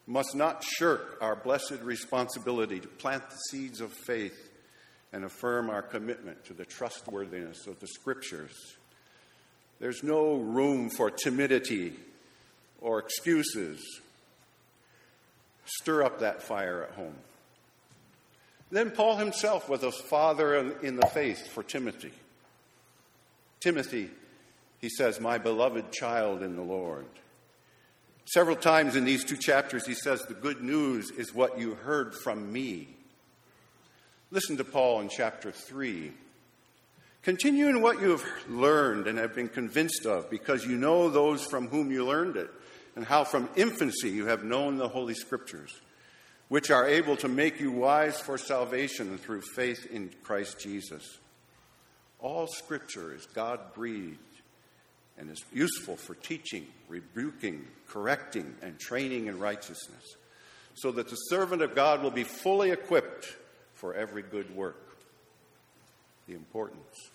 [0.06, 4.43] must not shirk our blessed responsibility to plant the seeds of faith
[5.14, 8.76] and affirm our commitment to the trustworthiness of the Scriptures.
[9.80, 11.94] There's no room for timidity
[12.82, 13.80] or excuses.
[15.66, 17.16] Stir up that fire at home.
[18.72, 22.12] Then Paul himself was a father in the faith for Timothy.
[23.60, 24.10] Timothy,
[24.82, 27.06] he says, my beloved child in the Lord.
[28.26, 32.16] Several times in these two chapters, he says, The good news is what you heard
[32.16, 32.88] from me.
[34.34, 36.12] Listen to Paul in chapter 3.
[37.22, 41.46] Continue in what you have learned and have been convinced of, because you know those
[41.46, 42.50] from whom you learned it,
[42.96, 45.80] and how from infancy you have known the Holy Scriptures,
[46.48, 51.20] which are able to make you wise for salvation through faith in Christ Jesus.
[52.20, 54.18] All Scripture is God breathed
[55.16, 60.16] and is useful for teaching, rebuking, correcting, and training in righteousness,
[60.74, 63.28] so that the servant of God will be fully equipped
[63.74, 64.98] for every good work.
[66.28, 67.10] The importance.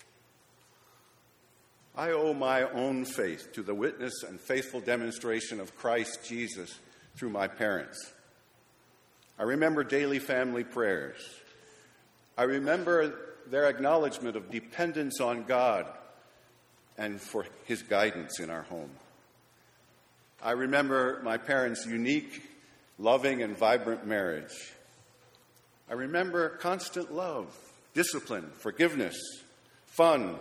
[1.95, 6.79] I owe my own faith to the witness and faithful demonstration of Christ Jesus
[7.15, 8.13] through my parents.
[9.37, 11.17] I remember daily family prayers.
[12.37, 13.15] I remember
[13.47, 15.87] their acknowledgement of dependence on God
[16.97, 18.91] and for his guidance in our home.
[20.41, 22.43] I remember my parents' unique,
[22.97, 24.73] loving, and vibrant marriage.
[25.89, 27.47] I remember constant love,
[27.95, 29.17] discipline, forgiveness,
[29.87, 30.35] fun,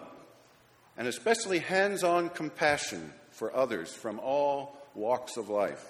[0.99, 5.85] and especially hands on compassion for others from all walks of life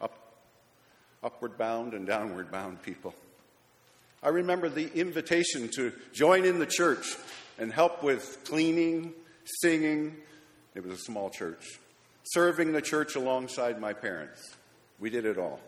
[0.00, 0.16] up,
[1.22, 3.14] upward bound and downward bound people.
[4.22, 7.16] I remember the invitation to join in the church
[7.58, 9.12] and help with cleaning,
[9.60, 10.16] singing.
[10.74, 11.78] It was a small church.
[12.28, 14.56] Serving the church alongside my parents.
[14.98, 15.60] We did it all.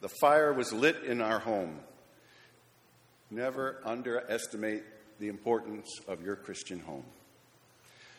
[0.00, 1.78] The fire was lit in our home.
[3.30, 4.82] Never underestimate
[5.18, 7.04] the importance of your Christian home.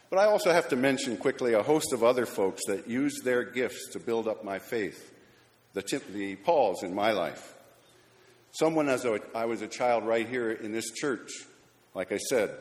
[0.10, 3.44] But I also have to mention quickly a host of other folks that used their
[3.44, 5.14] gifts to build up my faith,
[5.74, 7.56] the, the Pauls in my life.
[8.52, 11.30] Someone, as I was a child right here in this church,
[11.96, 12.52] like I said,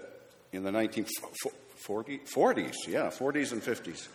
[0.53, 4.07] in the 1940s, yeah, 40s and 50s.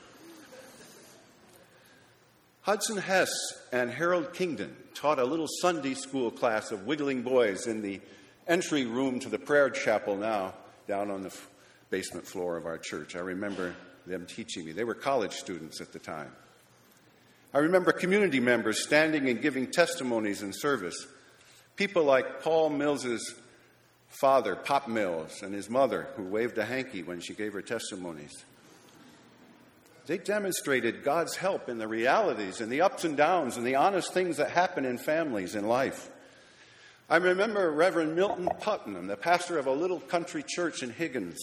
[2.66, 3.30] Hudson Hess
[3.72, 8.02] and Harold Kingdon taught a little Sunday school class of wiggling boys in the
[8.48, 10.56] entry room to the prayer chapel now
[10.88, 11.32] down on the
[11.92, 13.16] basement floor of our church.
[13.16, 13.76] I remember
[14.08, 14.72] them teaching me.
[14.72, 16.32] They were college students at the time.
[17.54, 21.06] I remember community members standing and giving testimonies in service.
[21.76, 23.36] People like Paul Mills's
[24.08, 28.44] father, Pop Mills, and his mother, who waved a hanky when she gave her testimonies.
[30.08, 34.14] They demonstrated God's help in the realities and the ups and downs and the honest
[34.14, 36.10] things that happen in families in life.
[37.10, 41.40] I remember Reverend Milton Putnam, the pastor of a little country church in Higgins,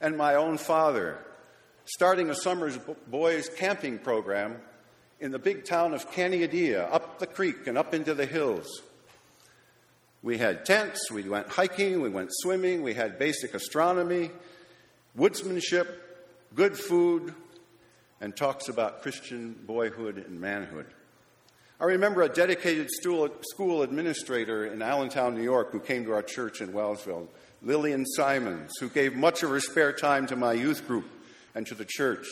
[0.00, 1.18] and my own father,
[1.84, 4.56] starting a summer's boys camping program
[5.18, 8.82] in the big town of Caneadea, up the creek and up into the hills.
[10.22, 14.30] We had tents, we went hiking, we went swimming, we had basic astronomy,
[15.18, 15.88] woodsmanship,
[16.54, 17.34] good food,
[18.20, 20.86] and talks about Christian boyhood and manhood.
[21.80, 26.60] I remember a dedicated school administrator in Allentown, New York, who came to our church
[26.60, 27.28] in Wellsville,
[27.62, 31.06] Lillian Simons, who gave much of her spare time to my youth group
[31.54, 32.26] and to the church,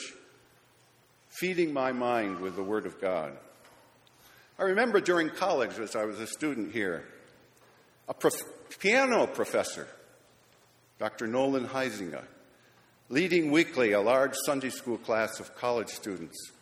[1.29, 3.33] feeding my mind with the Word of God.
[4.59, 7.05] I remember during college, as I was a student here,
[8.07, 9.87] a prof- piano professor,
[10.99, 11.27] Dr.
[11.27, 12.25] Nolan Heisinger,
[13.09, 16.53] leading weekly a large Sunday school class of college students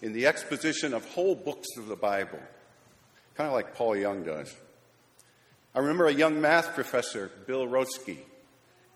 [0.00, 2.40] in the exposition of whole books of the Bible,
[3.34, 4.54] kind of like Paul Young does.
[5.74, 8.18] I remember a young math professor, Bill Rotsky,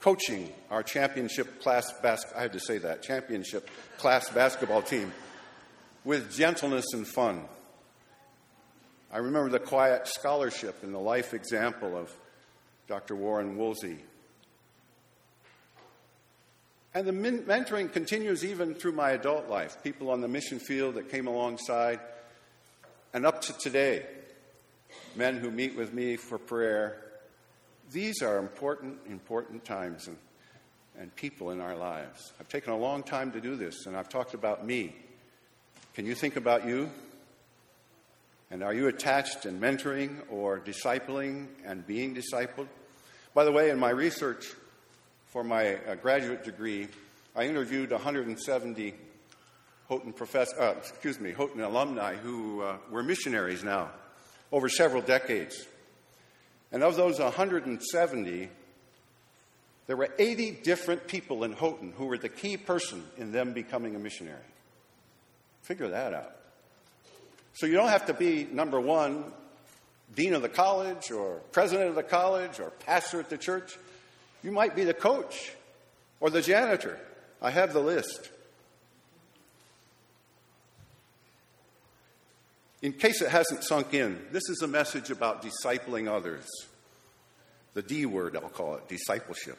[0.00, 3.68] coaching our championship class bas- I had to say that championship
[3.98, 5.12] class basketball team
[6.04, 7.44] with gentleness and fun.
[9.12, 12.10] I remember the quiet scholarship and the life example of
[12.88, 13.14] Dr.
[13.16, 13.98] Warren Woolsey
[16.96, 19.76] and the mentoring continues even through my adult life.
[19.84, 22.00] People on the mission field that came alongside,
[23.12, 24.06] and up to today,
[25.14, 27.02] men who meet with me for prayer.
[27.92, 30.16] These are important, important times and,
[30.98, 32.32] and people in our lives.
[32.40, 34.96] I've taken a long time to do this, and I've talked about me.
[35.92, 36.88] Can you think about you?
[38.50, 42.68] And are you attached and mentoring or discipling and being discipled?
[43.34, 44.46] By the way, in my research,
[45.36, 46.88] for my uh, graduate degree,
[47.36, 48.94] I interviewed 170
[49.86, 53.90] Houghton professors, uh, excuse me, Houghton alumni who uh, were missionaries now
[54.50, 55.66] over several decades.
[56.72, 58.48] And of those 170,
[59.86, 63.94] there were 80 different people in Houghton who were the key person in them becoming
[63.94, 64.40] a missionary.
[65.60, 66.34] Figure that out.
[67.52, 69.34] So you don't have to be number one,
[70.14, 73.76] dean of the college, or president of the college, or pastor at the church.
[74.46, 75.50] You might be the coach
[76.20, 77.00] or the janitor.
[77.42, 78.30] I have the list.
[82.80, 86.46] In case it hasn't sunk in, this is a message about discipling others.
[87.74, 89.58] The D word, I'll call it discipleship.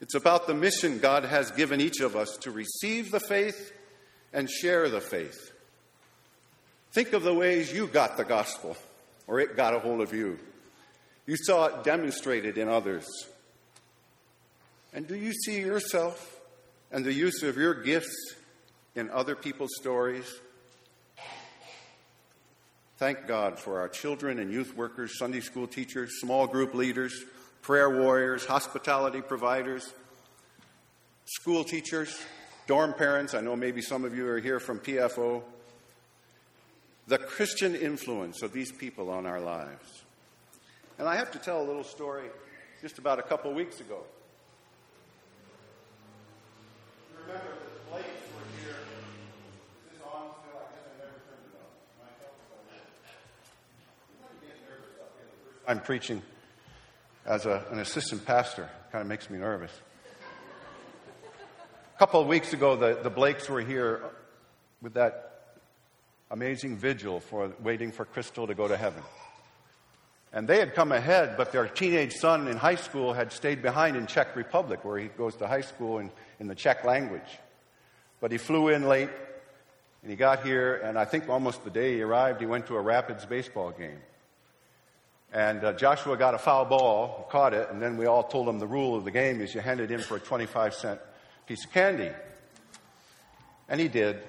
[0.00, 3.72] It's about the mission God has given each of us to receive the faith
[4.32, 5.50] and share the faith.
[6.92, 8.76] Think of the ways you got the gospel,
[9.26, 10.38] or it got a hold of you.
[11.26, 13.08] You saw it demonstrated in others.
[14.92, 16.40] And do you see yourself
[16.90, 18.34] and the use of your gifts
[18.94, 20.26] in other people's stories?
[22.98, 27.24] Thank God for our children and youth workers, Sunday school teachers, small group leaders,
[27.62, 29.94] prayer warriors, hospitality providers,
[31.24, 32.20] school teachers,
[32.66, 33.32] dorm parents.
[33.32, 35.42] I know maybe some of you are here from PFO.
[37.06, 40.02] The Christian influence of these people on our lives.
[40.98, 42.26] And I have to tell a little story
[42.82, 44.02] just about a couple weeks ago.
[55.66, 56.22] I'm preaching
[57.26, 58.68] as a, an assistant pastor.
[58.92, 59.72] Kind of makes me nervous.
[61.94, 64.02] A couple of weeks ago, the, the Blakes were here
[64.80, 65.54] with that
[66.30, 69.02] amazing vigil for waiting for Crystal to go to heaven.
[70.32, 73.96] And they had come ahead, but their teenage son in high school had stayed behind
[73.96, 77.38] in Czech Republic, where he goes to high school in, in the Czech language.
[78.20, 79.10] But he flew in late,
[80.02, 82.76] and he got here, and I think almost the day he arrived, he went to
[82.76, 83.98] a Rapids baseball game.
[85.32, 88.58] And uh, Joshua got a foul ball, caught it, and then we all told him
[88.58, 91.00] the rule of the game is you hand it in for a 25 cent
[91.46, 92.10] piece of candy.
[93.68, 94.20] And he did,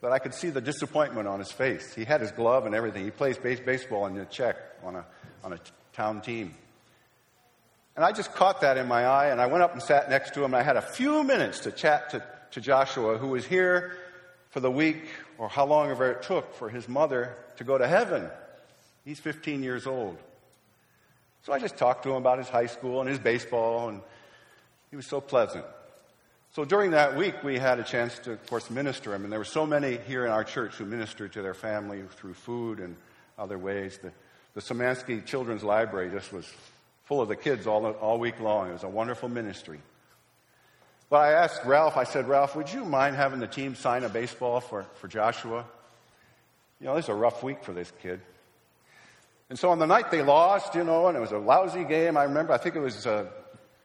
[0.00, 1.94] but I could see the disappointment on his face.
[1.94, 3.04] He had his glove and everything.
[3.04, 5.06] He plays base- baseball in the Czech on a,
[5.44, 5.60] on a
[5.92, 6.54] town team.
[7.94, 10.34] And I just caught that in my eye, and I went up and sat next
[10.34, 13.46] to him, and I had a few minutes to chat to, to Joshua, who was
[13.46, 13.96] here
[14.50, 17.86] for the week or how long ever it took for his mother to go to
[17.86, 18.28] heaven.
[19.04, 20.18] He's 15 years old.
[21.48, 24.02] So I just talked to him about his high school and his baseball, and
[24.90, 25.64] he was so pleasant.
[26.50, 29.14] So during that week, we had a chance to, of course, minister.
[29.14, 29.24] him.
[29.24, 32.34] And there were so many here in our church who ministered to their family through
[32.34, 32.96] food and
[33.38, 33.96] other ways.
[33.96, 34.12] The,
[34.52, 36.46] the Samansky Children's Library just was
[37.04, 38.68] full of the kids all, all week long.
[38.68, 39.80] It was a wonderful ministry.
[41.08, 44.10] But I asked Ralph, I said, Ralph, would you mind having the team sign a
[44.10, 45.64] baseball for, for Joshua?
[46.78, 48.20] You know, this is a rough week for this kid.
[49.50, 52.16] And so on the night they lost, you know, and it was a lousy game.
[52.16, 53.26] I remember, I think it was uh,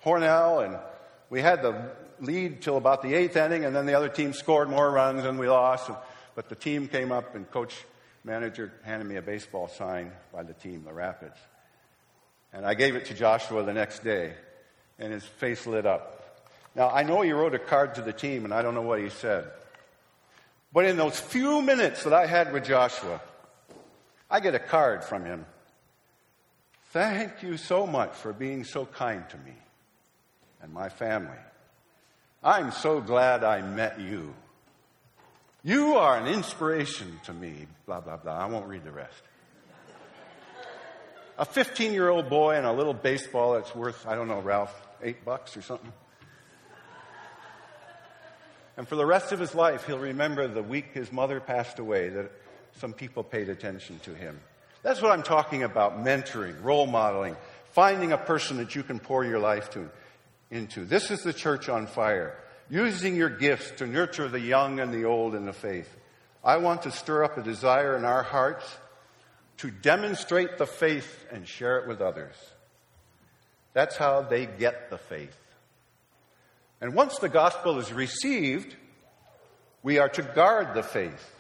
[0.04, 0.78] Hornell, and
[1.30, 4.70] we had the lead till about the eighth inning, and then the other team scored
[4.70, 5.90] more runs, and we lost.
[6.36, 7.74] But the team came up, and coach
[8.24, 11.38] manager handed me a baseball sign by the team, the Rapids.
[12.52, 14.34] And I gave it to Joshua the next day,
[15.00, 16.20] and his face lit up.
[16.76, 19.00] Now, I know he wrote a card to the team, and I don't know what
[19.00, 19.50] he said.
[20.74, 23.22] But in those few minutes that I had with Joshua,
[24.30, 25.46] I get a card from him.
[26.94, 29.56] Thank you so much for being so kind to me
[30.62, 31.40] and my family.
[32.44, 34.36] I'm so glad I met you.
[35.64, 38.38] You are an inspiration to me, blah, blah, blah.
[38.38, 39.24] I won't read the rest.
[41.40, 44.80] a 15 year old boy and a little baseball that's worth, I don't know, Ralph,
[45.02, 45.94] eight bucks or something.
[48.78, 52.10] And for the rest of his life, he'll remember the week his mother passed away
[52.10, 52.32] that
[52.78, 54.40] some people paid attention to him.
[54.84, 57.38] That's what I'm talking about mentoring, role modeling,
[57.72, 59.90] finding a person that you can pour your life to,
[60.52, 60.86] into.
[60.86, 62.38] This is the church on fire,
[62.70, 65.90] using your gifts to nurture the young and the old in the faith.
[66.44, 68.78] I want to stir up a desire in our hearts
[69.58, 72.36] to demonstrate the faith and share it with others.
[73.72, 75.38] That's how they get the faith.
[76.82, 78.76] And once the gospel is received,
[79.82, 81.34] we are to guard the faith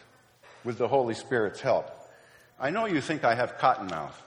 [0.63, 1.91] with the Holy Spirit's help.
[2.59, 4.21] I know you think I have cotton mouth.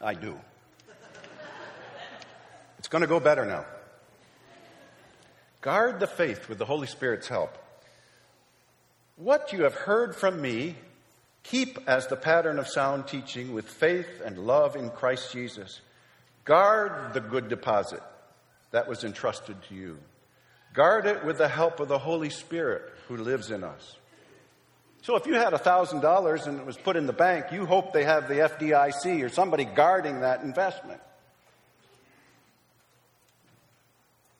[0.00, 0.38] I do.
[2.78, 3.64] It's going to go better now.
[5.60, 7.56] Guard the faith with the Holy Spirit's help.
[9.16, 10.76] What you have heard from me,
[11.42, 15.82] keep as the pattern of sound teaching with faith and love in Christ Jesus.
[16.44, 18.02] Guard the good deposit
[18.70, 19.98] that was entrusted to you.
[20.72, 23.96] Guard it with the help of the Holy Spirit who lives in us.
[25.02, 28.04] So if you had $1,000 and it was put in the bank, you hope they
[28.04, 31.00] have the FDIC or somebody guarding that investment.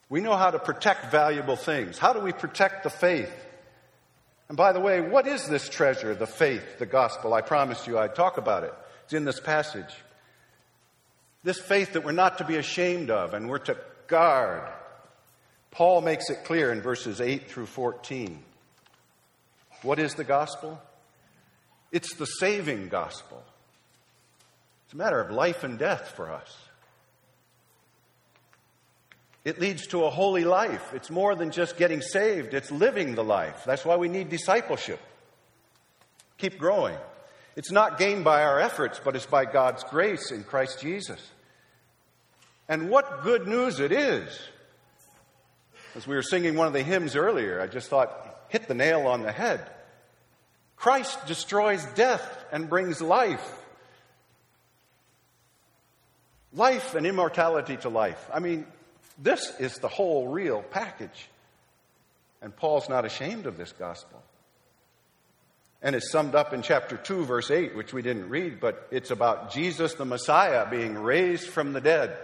[0.07, 1.97] We know how to protect valuable things.
[1.97, 3.33] How do we protect the faith?
[4.49, 7.33] And by the way, what is this treasure, the faith, the gospel?
[7.33, 8.73] I promised you I'd talk about it.
[9.05, 9.95] It's in this passage.
[11.43, 14.69] This faith that we're not to be ashamed of and we're to guard.
[15.71, 18.43] Paul makes it clear in verses 8 through 14.
[19.81, 20.81] What is the gospel?
[21.91, 23.43] It's the saving gospel.
[24.85, 26.57] It's a matter of life and death for us.
[29.43, 30.93] It leads to a holy life.
[30.93, 33.63] It's more than just getting saved, it's living the life.
[33.65, 34.99] That's why we need discipleship.
[36.37, 36.97] Keep growing.
[37.55, 41.19] It's not gained by our efforts, but it's by God's grace in Christ Jesus.
[42.69, 44.39] And what good news it is.
[45.95, 49.07] As we were singing one of the hymns earlier, I just thought, hit the nail
[49.07, 49.65] on the head.
[50.75, 53.59] Christ destroys death and brings life.
[56.53, 58.29] Life and immortality to life.
[58.33, 58.65] I mean,
[59.17, 61.29] this is the whole real package.
[62.41, 64.21] And Paul's not ashamed of this gospel.
[65.81, 69.11] And it's summed up in chapter 2, verse 8, which we didn't read, but it's
[69.11, 72.17] about Jesus the Messiah being raised from the dead.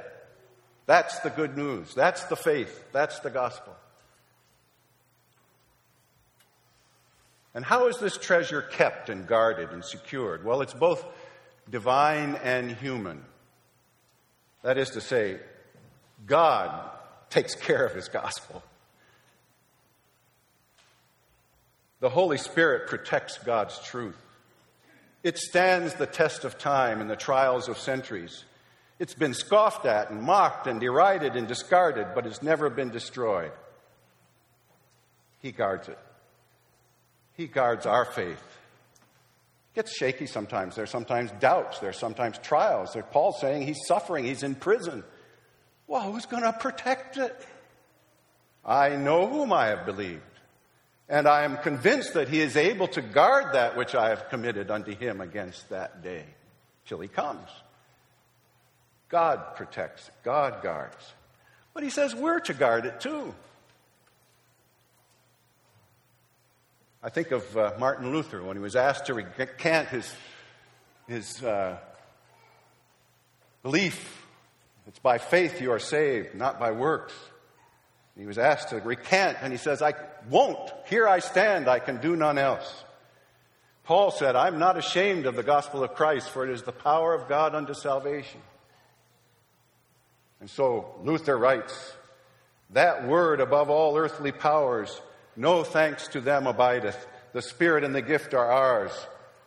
[0.87, 1.93] That's the good news.
[1.93, 2.83] That's the faith.
[2.91, 3.75] That's the gospel.
[7.57, 10.45] And how is this treasure kept and guarded and secured?
[10.45, 11.03] Well, it's both
[11.67, 13.25] divine and human.
[14.61, 15.39] That is to say,
[16.27, 16.87] God
[17.31, 18.61] takes care of his gospel.
[21.99, 24.21] The Holy Spirit protects God's truth.
[25.23, 28.45] It stands the test of time and the trials of centuries.
[28.99, 33.51] It's been scoffed at and mocked and derided and discarded, but it's never been destroyed.
[35.41, 35.97] He guards it.
[37.37, 38.43] He guards our faith.
[39.71, 40.75] It gets shaky sometimes.
[40.75, 41.79] There's sometimes doubts.
[41.79, 42.93] There's sometimes trials.
[42.93, 44.25] There's Paul saying he's suffering.
[44.25, 45.03] He's in prison.
[45.85, 47.45] Well, who's going to protect it?
[48.65, 50.21] I know whom I have believed.
[51.07, 54.69] And I am convinced that he is able to guard that which I have committed
[54.69, 56.25] unto him against that day
[56.85, 57.47] till he comes.
[59.07, 61.13] God protects, God guards.
[61.73, 63.33] But he says we're to guard it too.
[67.07, 70.13] I think of uh, Martin Luther when he was asked to recant his,
[71.07, 71.77] his uh,
[73.63, 74.27] belief
[74.87, 77.13] It's by faith you are saved, not by works.
[78.17, 79.93] He was asked to recant, and he says, I
[80.29, 80.69] won't.
[80.87, 82.83] Here I stand, I can do none else.
[83.85, 87.13] Paul said, I'm not ashamed of the gospel of Christ, for it is the power
[87.13, 88.41] of God unto salvation.
[90.41, 91.93] And so Luther writes,
[92.71, 94.99] That word above all earthly powers,
[95.37, 97.07] no thanks to them abideth.
[97.33, 98.91] The Spirit and the gift are ours,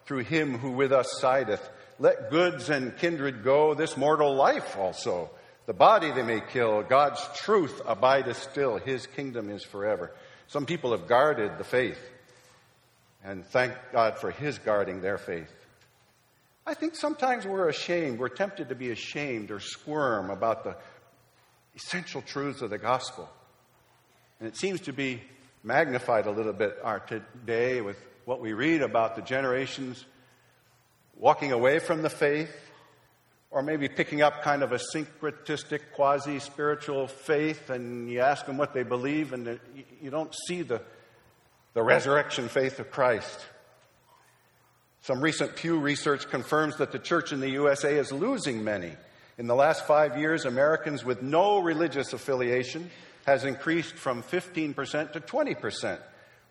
[0.07, 1.69] through him who with us sideth.
[1.99, 5.31] Let goods and kindred go, this mortal life also.
[5.67, 10.13] The body they may kill, God's truth abideth still, his kingdom is forever.
[10.47, 12.01] Some people have guarded the faith,
[13.23, 15.53] and thank God for his guarding their faith.
[16.67, 20.77] I think sometimes we're ashamed, we're tempted to be ashamed or squirm about the
[21.75, 23.29] essential truths of the gospel.
[24.39, 25.23] And it seems to be
[25.63, 30.05] magnified a little bit our today with what we read about the generations
[31.17, 32.55] walking away from the faith,
[33.51, 38.57] or maybe picking up kind of a syncretistic, quasi spiritual faith, and you ask them
[38.57, 39.61] what they believe, and
[40.01, 40.81] you don't see the,
[41.75, 43.47] the resurrection faith of Christ.
[45.03, 48.93] Some recent Pew research confirms that the church in the USA is losing many.
[49.37, 52.91] In the last five years, Americans with no religious affiliation
[53.31, 55.99] has increased from 15% to 20%.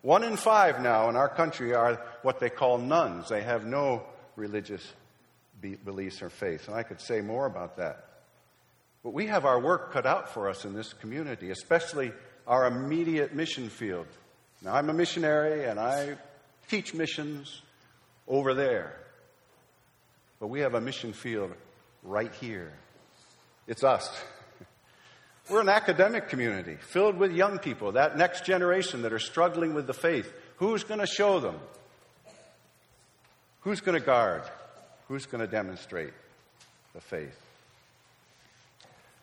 [0.00, 3.28] One in five now in our country are what they call nones.
[3.28, 4.02] They have no
[4.34, 4.82] religious
[5.60, 6.68] beliefs or faith.
[6.68, 8.06] And I could say more about that.
[9.04, 12.12] But we have our work cut out for us in this community, especially
[12.46, 14.06] our immediate mission field.
[14.62, 16.16] Now, I'm a missionary and I
[16.68, 17.60] teach missions
[18.26, 18.96] over there.
[20.38, 21.52] But we have a mission field
[22.02, 22.72] right here.
[23.66, 24.08] It's us.
[25.50, 29.88] We're an academic community filled with young people, that next generation that are struggling with
[29.88, 30.32] the faith.
[30.58, 31.56] Who's going to show them?
[33.62, 34.42] Who's going to guard?
[35.08, 36.12] Who's going to demonstrate
[36.94, 37.36] the faith?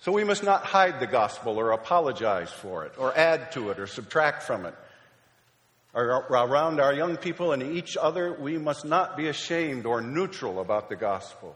[0.01, 3.79] So we must not hide the gospel or apologize for it or add to it
[3.79, 4.75] or subtract from it.
[5.95, 10.89] Around our young people and each other, we must not be ashamed or neutral about
[10.89, 11.55] the gospel.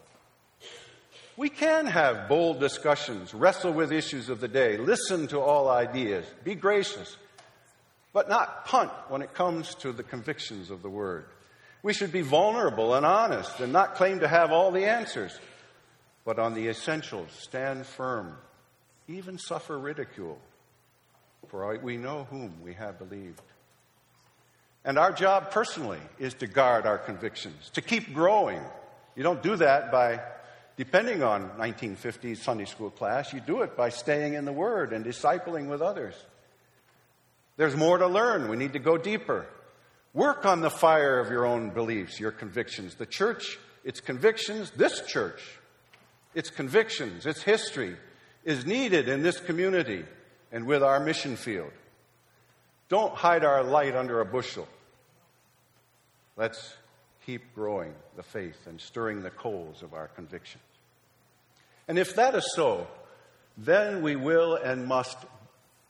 [1.38, 6.26] We can have bold discussions, wrestle with issues of the day, listen to all ideas,
[6.44, 7.18] be gracious,
[8.14, 11.26] but not punt when it comes to the convictions of the Word.
[11.84, 15.38] We should be vulnerable and honest and not claim to have all the answers,
[16.26, 18.38] but on the essentials, stand firm,
[19.08, 20.38] even suffer ridicule,
[21.48, 23.42] for we know whom we have believed.
[24.84, 28.62] And our job personally is to guard our convictions, to keep growing.
[29.16, 30.20] You don't do that by
[30.82, 33.32] depending on 1950s Sunday school class.
[33.32, 36.16] You do it by staying in the Word and discipling with others.
[37.56, 38.50] There's more to learn.
[38.50, 39.46] We need to go deeper.
[40.16, 42.96] Work on the fire of your own beliefs, your convictions.
[42.96, 45.40] The church, its convictions, this church,
[46.34, 47.96] its convictions, its history
[48.44, 50.04] is needed in this community
[50.52, 51.74] and with our mission field.
[52.90, 54.68] Don't hide our light under a bushel.
[56.36, 56.74] Let's
[57.24, 60.64] keep growing the faith and stirring the coals of our convictions.
[61.92, 62.88] And if that is so,
[63.58, 65.18] then we will and must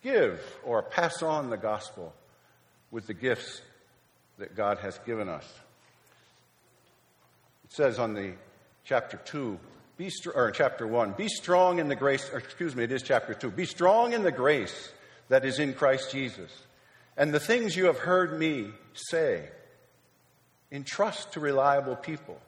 [0.02, 2.12] give or pass on the gospel
[2.90, 3.60] with the gifts
[4.38, 5.44] that God has given us.
[7.62, 8.32] It says on the
[8.84, 9.56] chapter 2,
[9.96, 13.52] be or chapter 1, be strong in the grace, excuse me, it is chapter 2.
[13.52, 14.90] Be strong in the grace
[15.28, 16.50] that is in Christ Jesus.
[17.16, 19.48] And the things you have heard me say,
[20.72, 22.40] entrust to reliable people.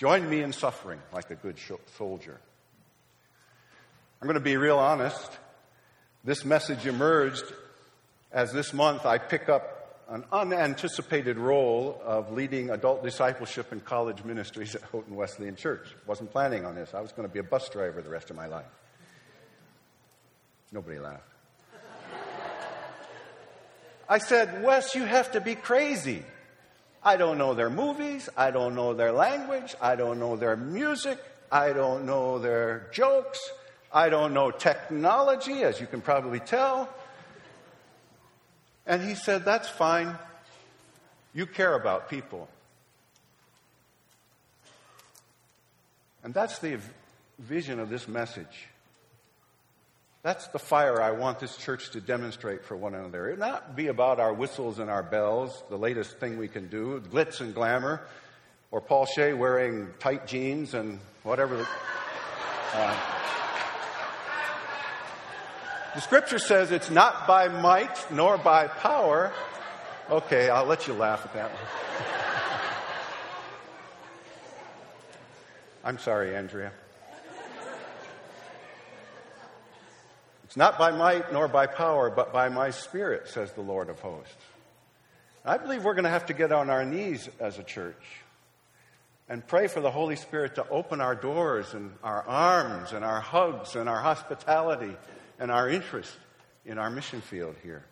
[0.00, 1.58] Join me in suffering like a good
[1.98, 2.40] soldier.
[4.18, 5.30] I'm going to be real honest.
[6.24, 7.44] This message emerged
[8.32, 14.24] as this month I pick up an unanticipated role of leading adult discipleship and college
[14.24, 15.86] ministries at Houghton Wesleyan Church.
[16.06, 16.94] Wasn't planning on this.
[16.94, 18.64] I was going to be a bus driver the rest of my life.
[20.72, 21.24] Nobody laughed.
[24.08, 26.24] I said, Wes, you have to be crazy.
[27.02, 28.28] I don't know their movies.
[28.36, 29.74] I don't know their language.
[29.80, 31.18] I don't know their music.
[31.50, 33.40] I don't know their jokes.
[33.92, 36.88] I don't know technology, as you can probably tell.
[38.86, 40.16] And he said, That's fine.
[41.32, 42.48] You care about people.
[46.22, 46.78] And that's the
[47.38, 48.69] vision of this message.
[50.22, 53.30] That's the fire I want this church to demonstrate for one another.
[53.30, 57.02] It not be about our whistles and our bells, the latest thing we can do,
[57.10, 58.02] glitz and glamour,
[58.70, 61.66] or Paul Shea wearing tight jeans and whatever.
[62.74, 62.96] Uh,
[65.94, 69.32] the scripture says it's not by might nor by power.
[70.10, 71.64] Okay, I'll let you laugh at that one.
[75.84, 76.72] I'm sorry, Andrea.
[80.50, 84.00] It's not by might nor by power, but by my Spirit, says the Lord of
[84.00, 84.34] hosts.
[85.44, 88.02] I believe we're going to have to get on our knees as a church
[89.28, 93.20] and pray for the Holy Spirit to open our doors and our arms and our
[93.20, 94.96] hugs and our hospitality
[95.38, 96.16] and our interest
[96.66, 97.84] in our mission field here.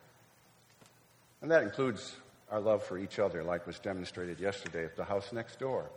[1.41, 2.17] And that includes
[2.51, 5.89] our love for each other, like was demonstrated yesterday at the house next door.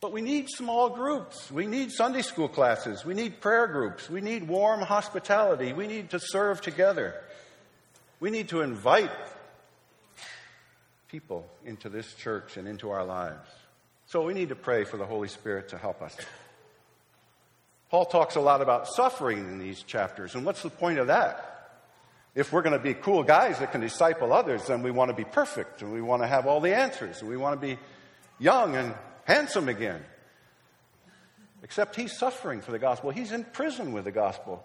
[0.00, 1.50] But we need small groups.
[1.50, 3.04] We need Sunday school classes.
[3.04, 4.08] We need prayer groups.
[4.08, 5.72] We need warm hospitality.
[5.72, 7.14] We need to serve together.
[8.20, 9.10] We need to invite
[11.08, 13.48] people into this church and into our lives.
[14.06, 16.16] So we need to pray for the Holy Spirit to help us.
[17.90, 21.72] Paul talks a lot about suffering in these chapters, and what's the point of that?
[22.34, 25.16] If we're going to be cool guys that can disciple others, then we want to
[25.16, 27.78] be perfect, and we want to have all the answers, and we want to be
[28.38, 28.94] young and
[29.28, 30.02] handsome again.
[31.62, 33.10] Except he's suffering for the gospel.
[33.10, 34.64] He's in prison with the gospel.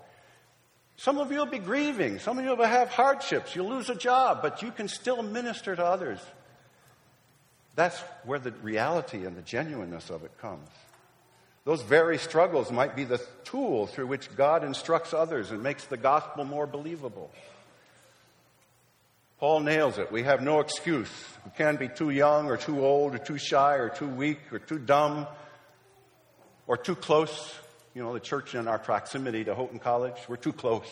[0.96, 2.20] Some of you will be grieving.
[2.20, 3.56] Some of you will have hardships.
[3.56, 6.20] You'll lose a job, but you can still minister to others.
[7.76, 10.70] That's where the reality and the genuineness of it comes.
[11.66, 15.98] Those very struggles might be the tool through which God instructs others and makes the
[15.98, 17.32] gospel more believable.
[19.44, 20.10] Paul nails it.
[20.10, 21.12] We have no excuse.
[21.44, 24.60] We can't be too young or too old or too shy or too weak or
[24.60, 25.28] too dumb
[26.66, 27.54] or too close.
[27.94, 30.86] You know, the church in our proximity to Houghton College, we're too close.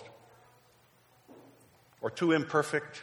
[2.02, 3.02] Or too imperfect.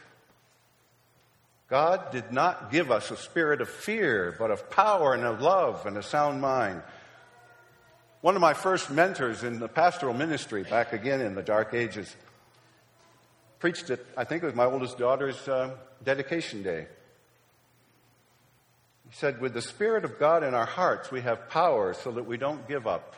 [1.71, 5.87] God did not give us a spirit of fear, but of power and of love
[5.87, 6.83] and a sound mind.
[8.21, 12.15] One of my first mentors in the pastoral ministry, back again in the dark ages,
[13.59, 16.87] preached it, I think it was my oldest daughter's uh, dedication day.
[19.09, 22.27] He said, With the Spirit of God in our hearts, we have power so that
[22.27, 23.17] we don't give up,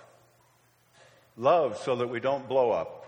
[1.37, 3.07] love so that we don't blow up,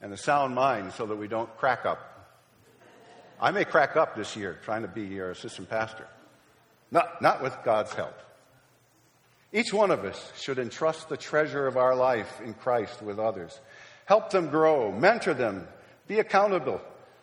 [0.00, 2.12] and a sound mind so that we don't crack up.
[3.40, 6.06] I may crack up this year trying to be your assistant pastor.
[6.90, 8.18] Not, not with God's help.
[9.52, 13.58] Each one of us should entrust the treasure of our life in Christ with others.
[14.04, 15.66] Help them grow, mentor them,
[16.06, 16.80] be accountable.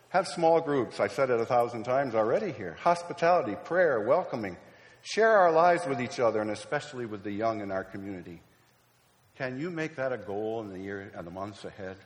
[0.10, 1.00] Have small groups.
[1.00, 2.78] I said it a thousand times already here.
[2.82, 4.58] Hospitality, prayer, welcoming.
[5.02, 8.42] Share our lives with each other and especially with the young in our community.
[9.38, 11.98] Can you make that a goal in the year and the months ahead?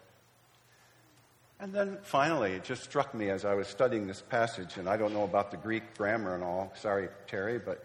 [1.60, 4.95] And then finally, it just struck me as I was studying this passage, and I
[4.95, 6.72] don't know about the Greek grammar and all.
[6.76, 7.84] Sorry, Terry, but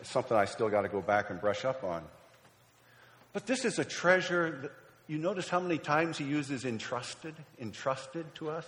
[0.00, 2.02] it's something I still got to go back and brush up on.
[3.32, 4.72] But this is a treasure
[5.10, 8.66] you notice how many times he uses entrusted, entrusted to us?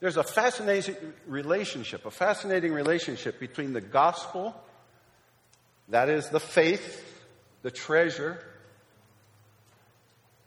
[0.00, 0.96] There's a fascinating
[1.26, 4.56] relationship, a fascinating relationship between the gospel,
[5.90, 7.04] that is the faith,
[7.60, 8.42] the treasure,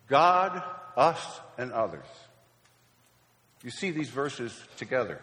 [0.08, 0.64] God,
[0.98, 2.08] us, and others.
[3.64, 5.22] You see these verses together.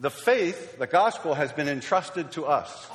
[0.00, 2.88] The faith, the gospel, has been entrusted to us.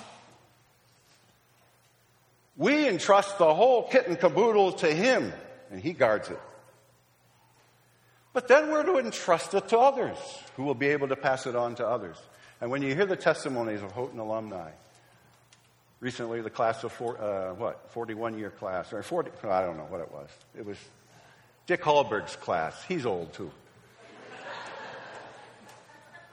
[2.58, 5.32] We entrust the whole kit and caboodle to Him,
[5.72, 6.40] and He guards it.
[8.34, 10.18] But then we're to entrust it to others
[10.56, 12.18] who will be able to pass it on to others.
[12.62, 14.72] And when you hear the testimonies of Houghton alumni,
[16.00, 19.88] recently the class of four, uh, what, 41 year class, or 40, I don't know
[19.90, 20.30] what it was.
[20.58, 20.78] It was
[21.68, 22.84] Dick Hallberg's class.
[22.88, 23.52] He's old too.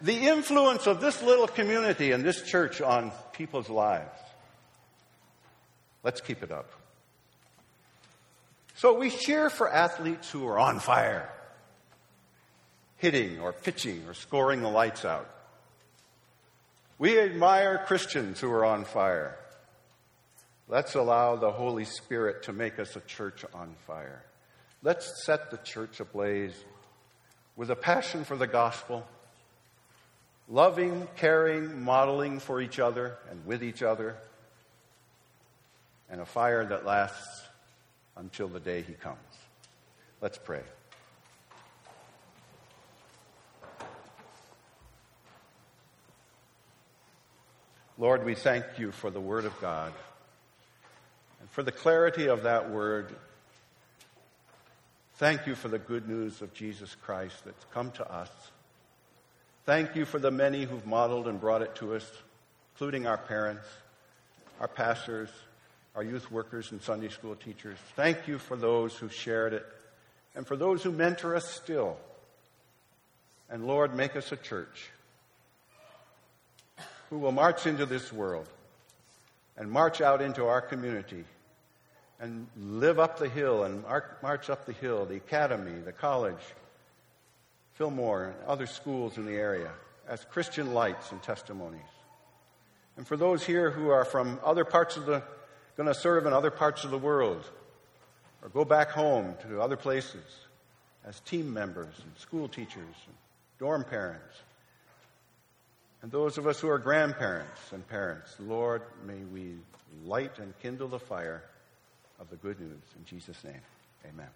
[0.00, 4.23] the influence of this little community and this church on people's lives
[6.04, 6.70] Let's keep it up.
[8.76, 11.30] So we cheer for athletes who are on fire,
[12.98, 15.30] hitting or pitching or scoring the lights out.
[16.98, 19.36] We admire Christians who are on fire.
[20.68, 24.22] Let's allow the Holy Spirit to make us a church on fire.
[24.82, 26.54] Let's set the church ablaze
[27.56, 29.06] with a passion for the gospel,
[30.48, 34.16] loving, caring, modeling for each other and with each other
[36.14, 37.42] and a fire that lasts
[38.16, 39.18] until the day he comes.
[40.20, 40.60] Let's pray.
[47.98, 49.92] Lord, we thank you for the Word of God
[51.40, 53.16] and for the clarity of that Word.
[55.16, 58.30] Thank you for the good news of Jesus Christ that's come to us.
[59.66, 62.08] Thank you for the many who've modeled and brought it to us,
[62.72, 63.66] including our parents,
[64.60, 65.30] our pastors,
[65.94, 67.78] our youth workers and Sunday school teachers.
[67.94, 69.64] Thank you for those who shared it
[70.34, 71.96] and for those who mentor us still.
[73.48, 74.90] And Lord, make us a church
[77.10, 78.48] who will march into this world
[79.56, 81.24] and march out into our community
[82.18, 83.84] and live up the hill and
[84.22, 86.42] march up the hill, the academy, the college,
[87.74, 89.70] Fillmore, and other schools in the area
[90.08, 91.80] as Christian lights and testimonies.
[92.96, 95.22] And for those here who are from other parts of the,
[95.76, 97.44] going to serve in other parts of the world,
[98.42, 100.24] or go back home to other places
[101.04, 102.76] as team members and school teachers
[103.06, 103.14] and
[103.58, 104.36] dorm parents,
[106.02, 109.54] and those of us who are grandparents and parents, Lord, may we
[110.04, 111.42] light and kindle the fire
[112.20, 112.82] of the good news.
[112.98, 113.60] In Jesus' name,
[114.06, 114.28] amen.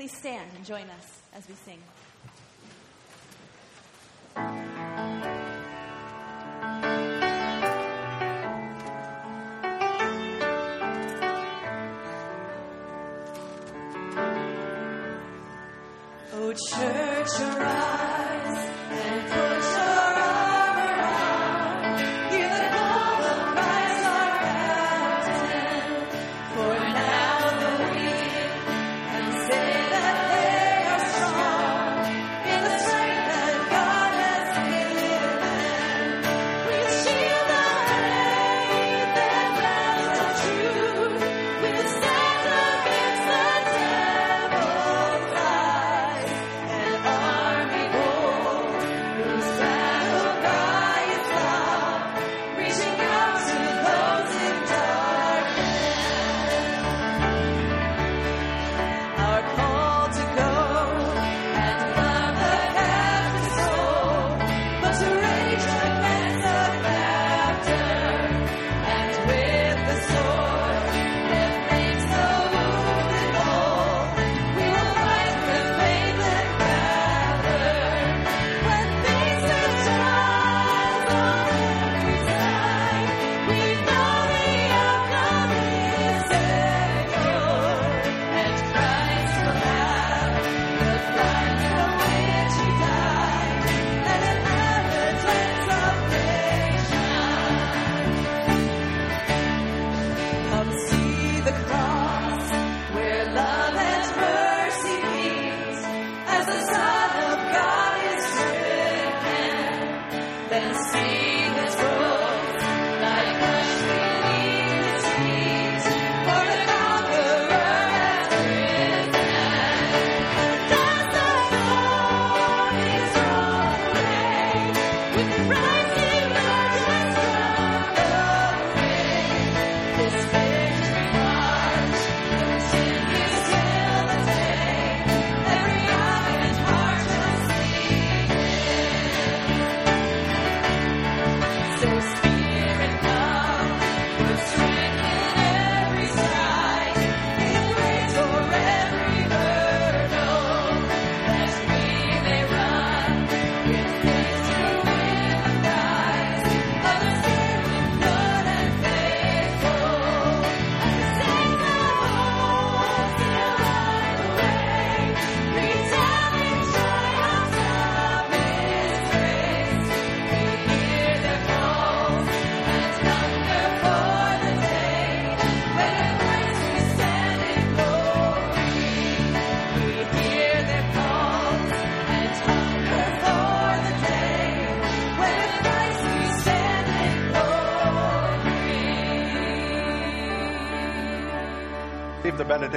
[0.00, 1.78] Please stand and join us as we sing.
[16.32, 17.79] Oh, church, arise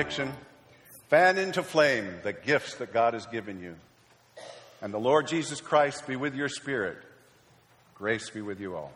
[0.03, 0.33] benediction,
[1.09, 3.75] fan into flame the gifts that God has given you.
[4.81, 6.97] And the Lord Jesus Christ be with your spirit.
[7.95, 8.91] Grace be with you all.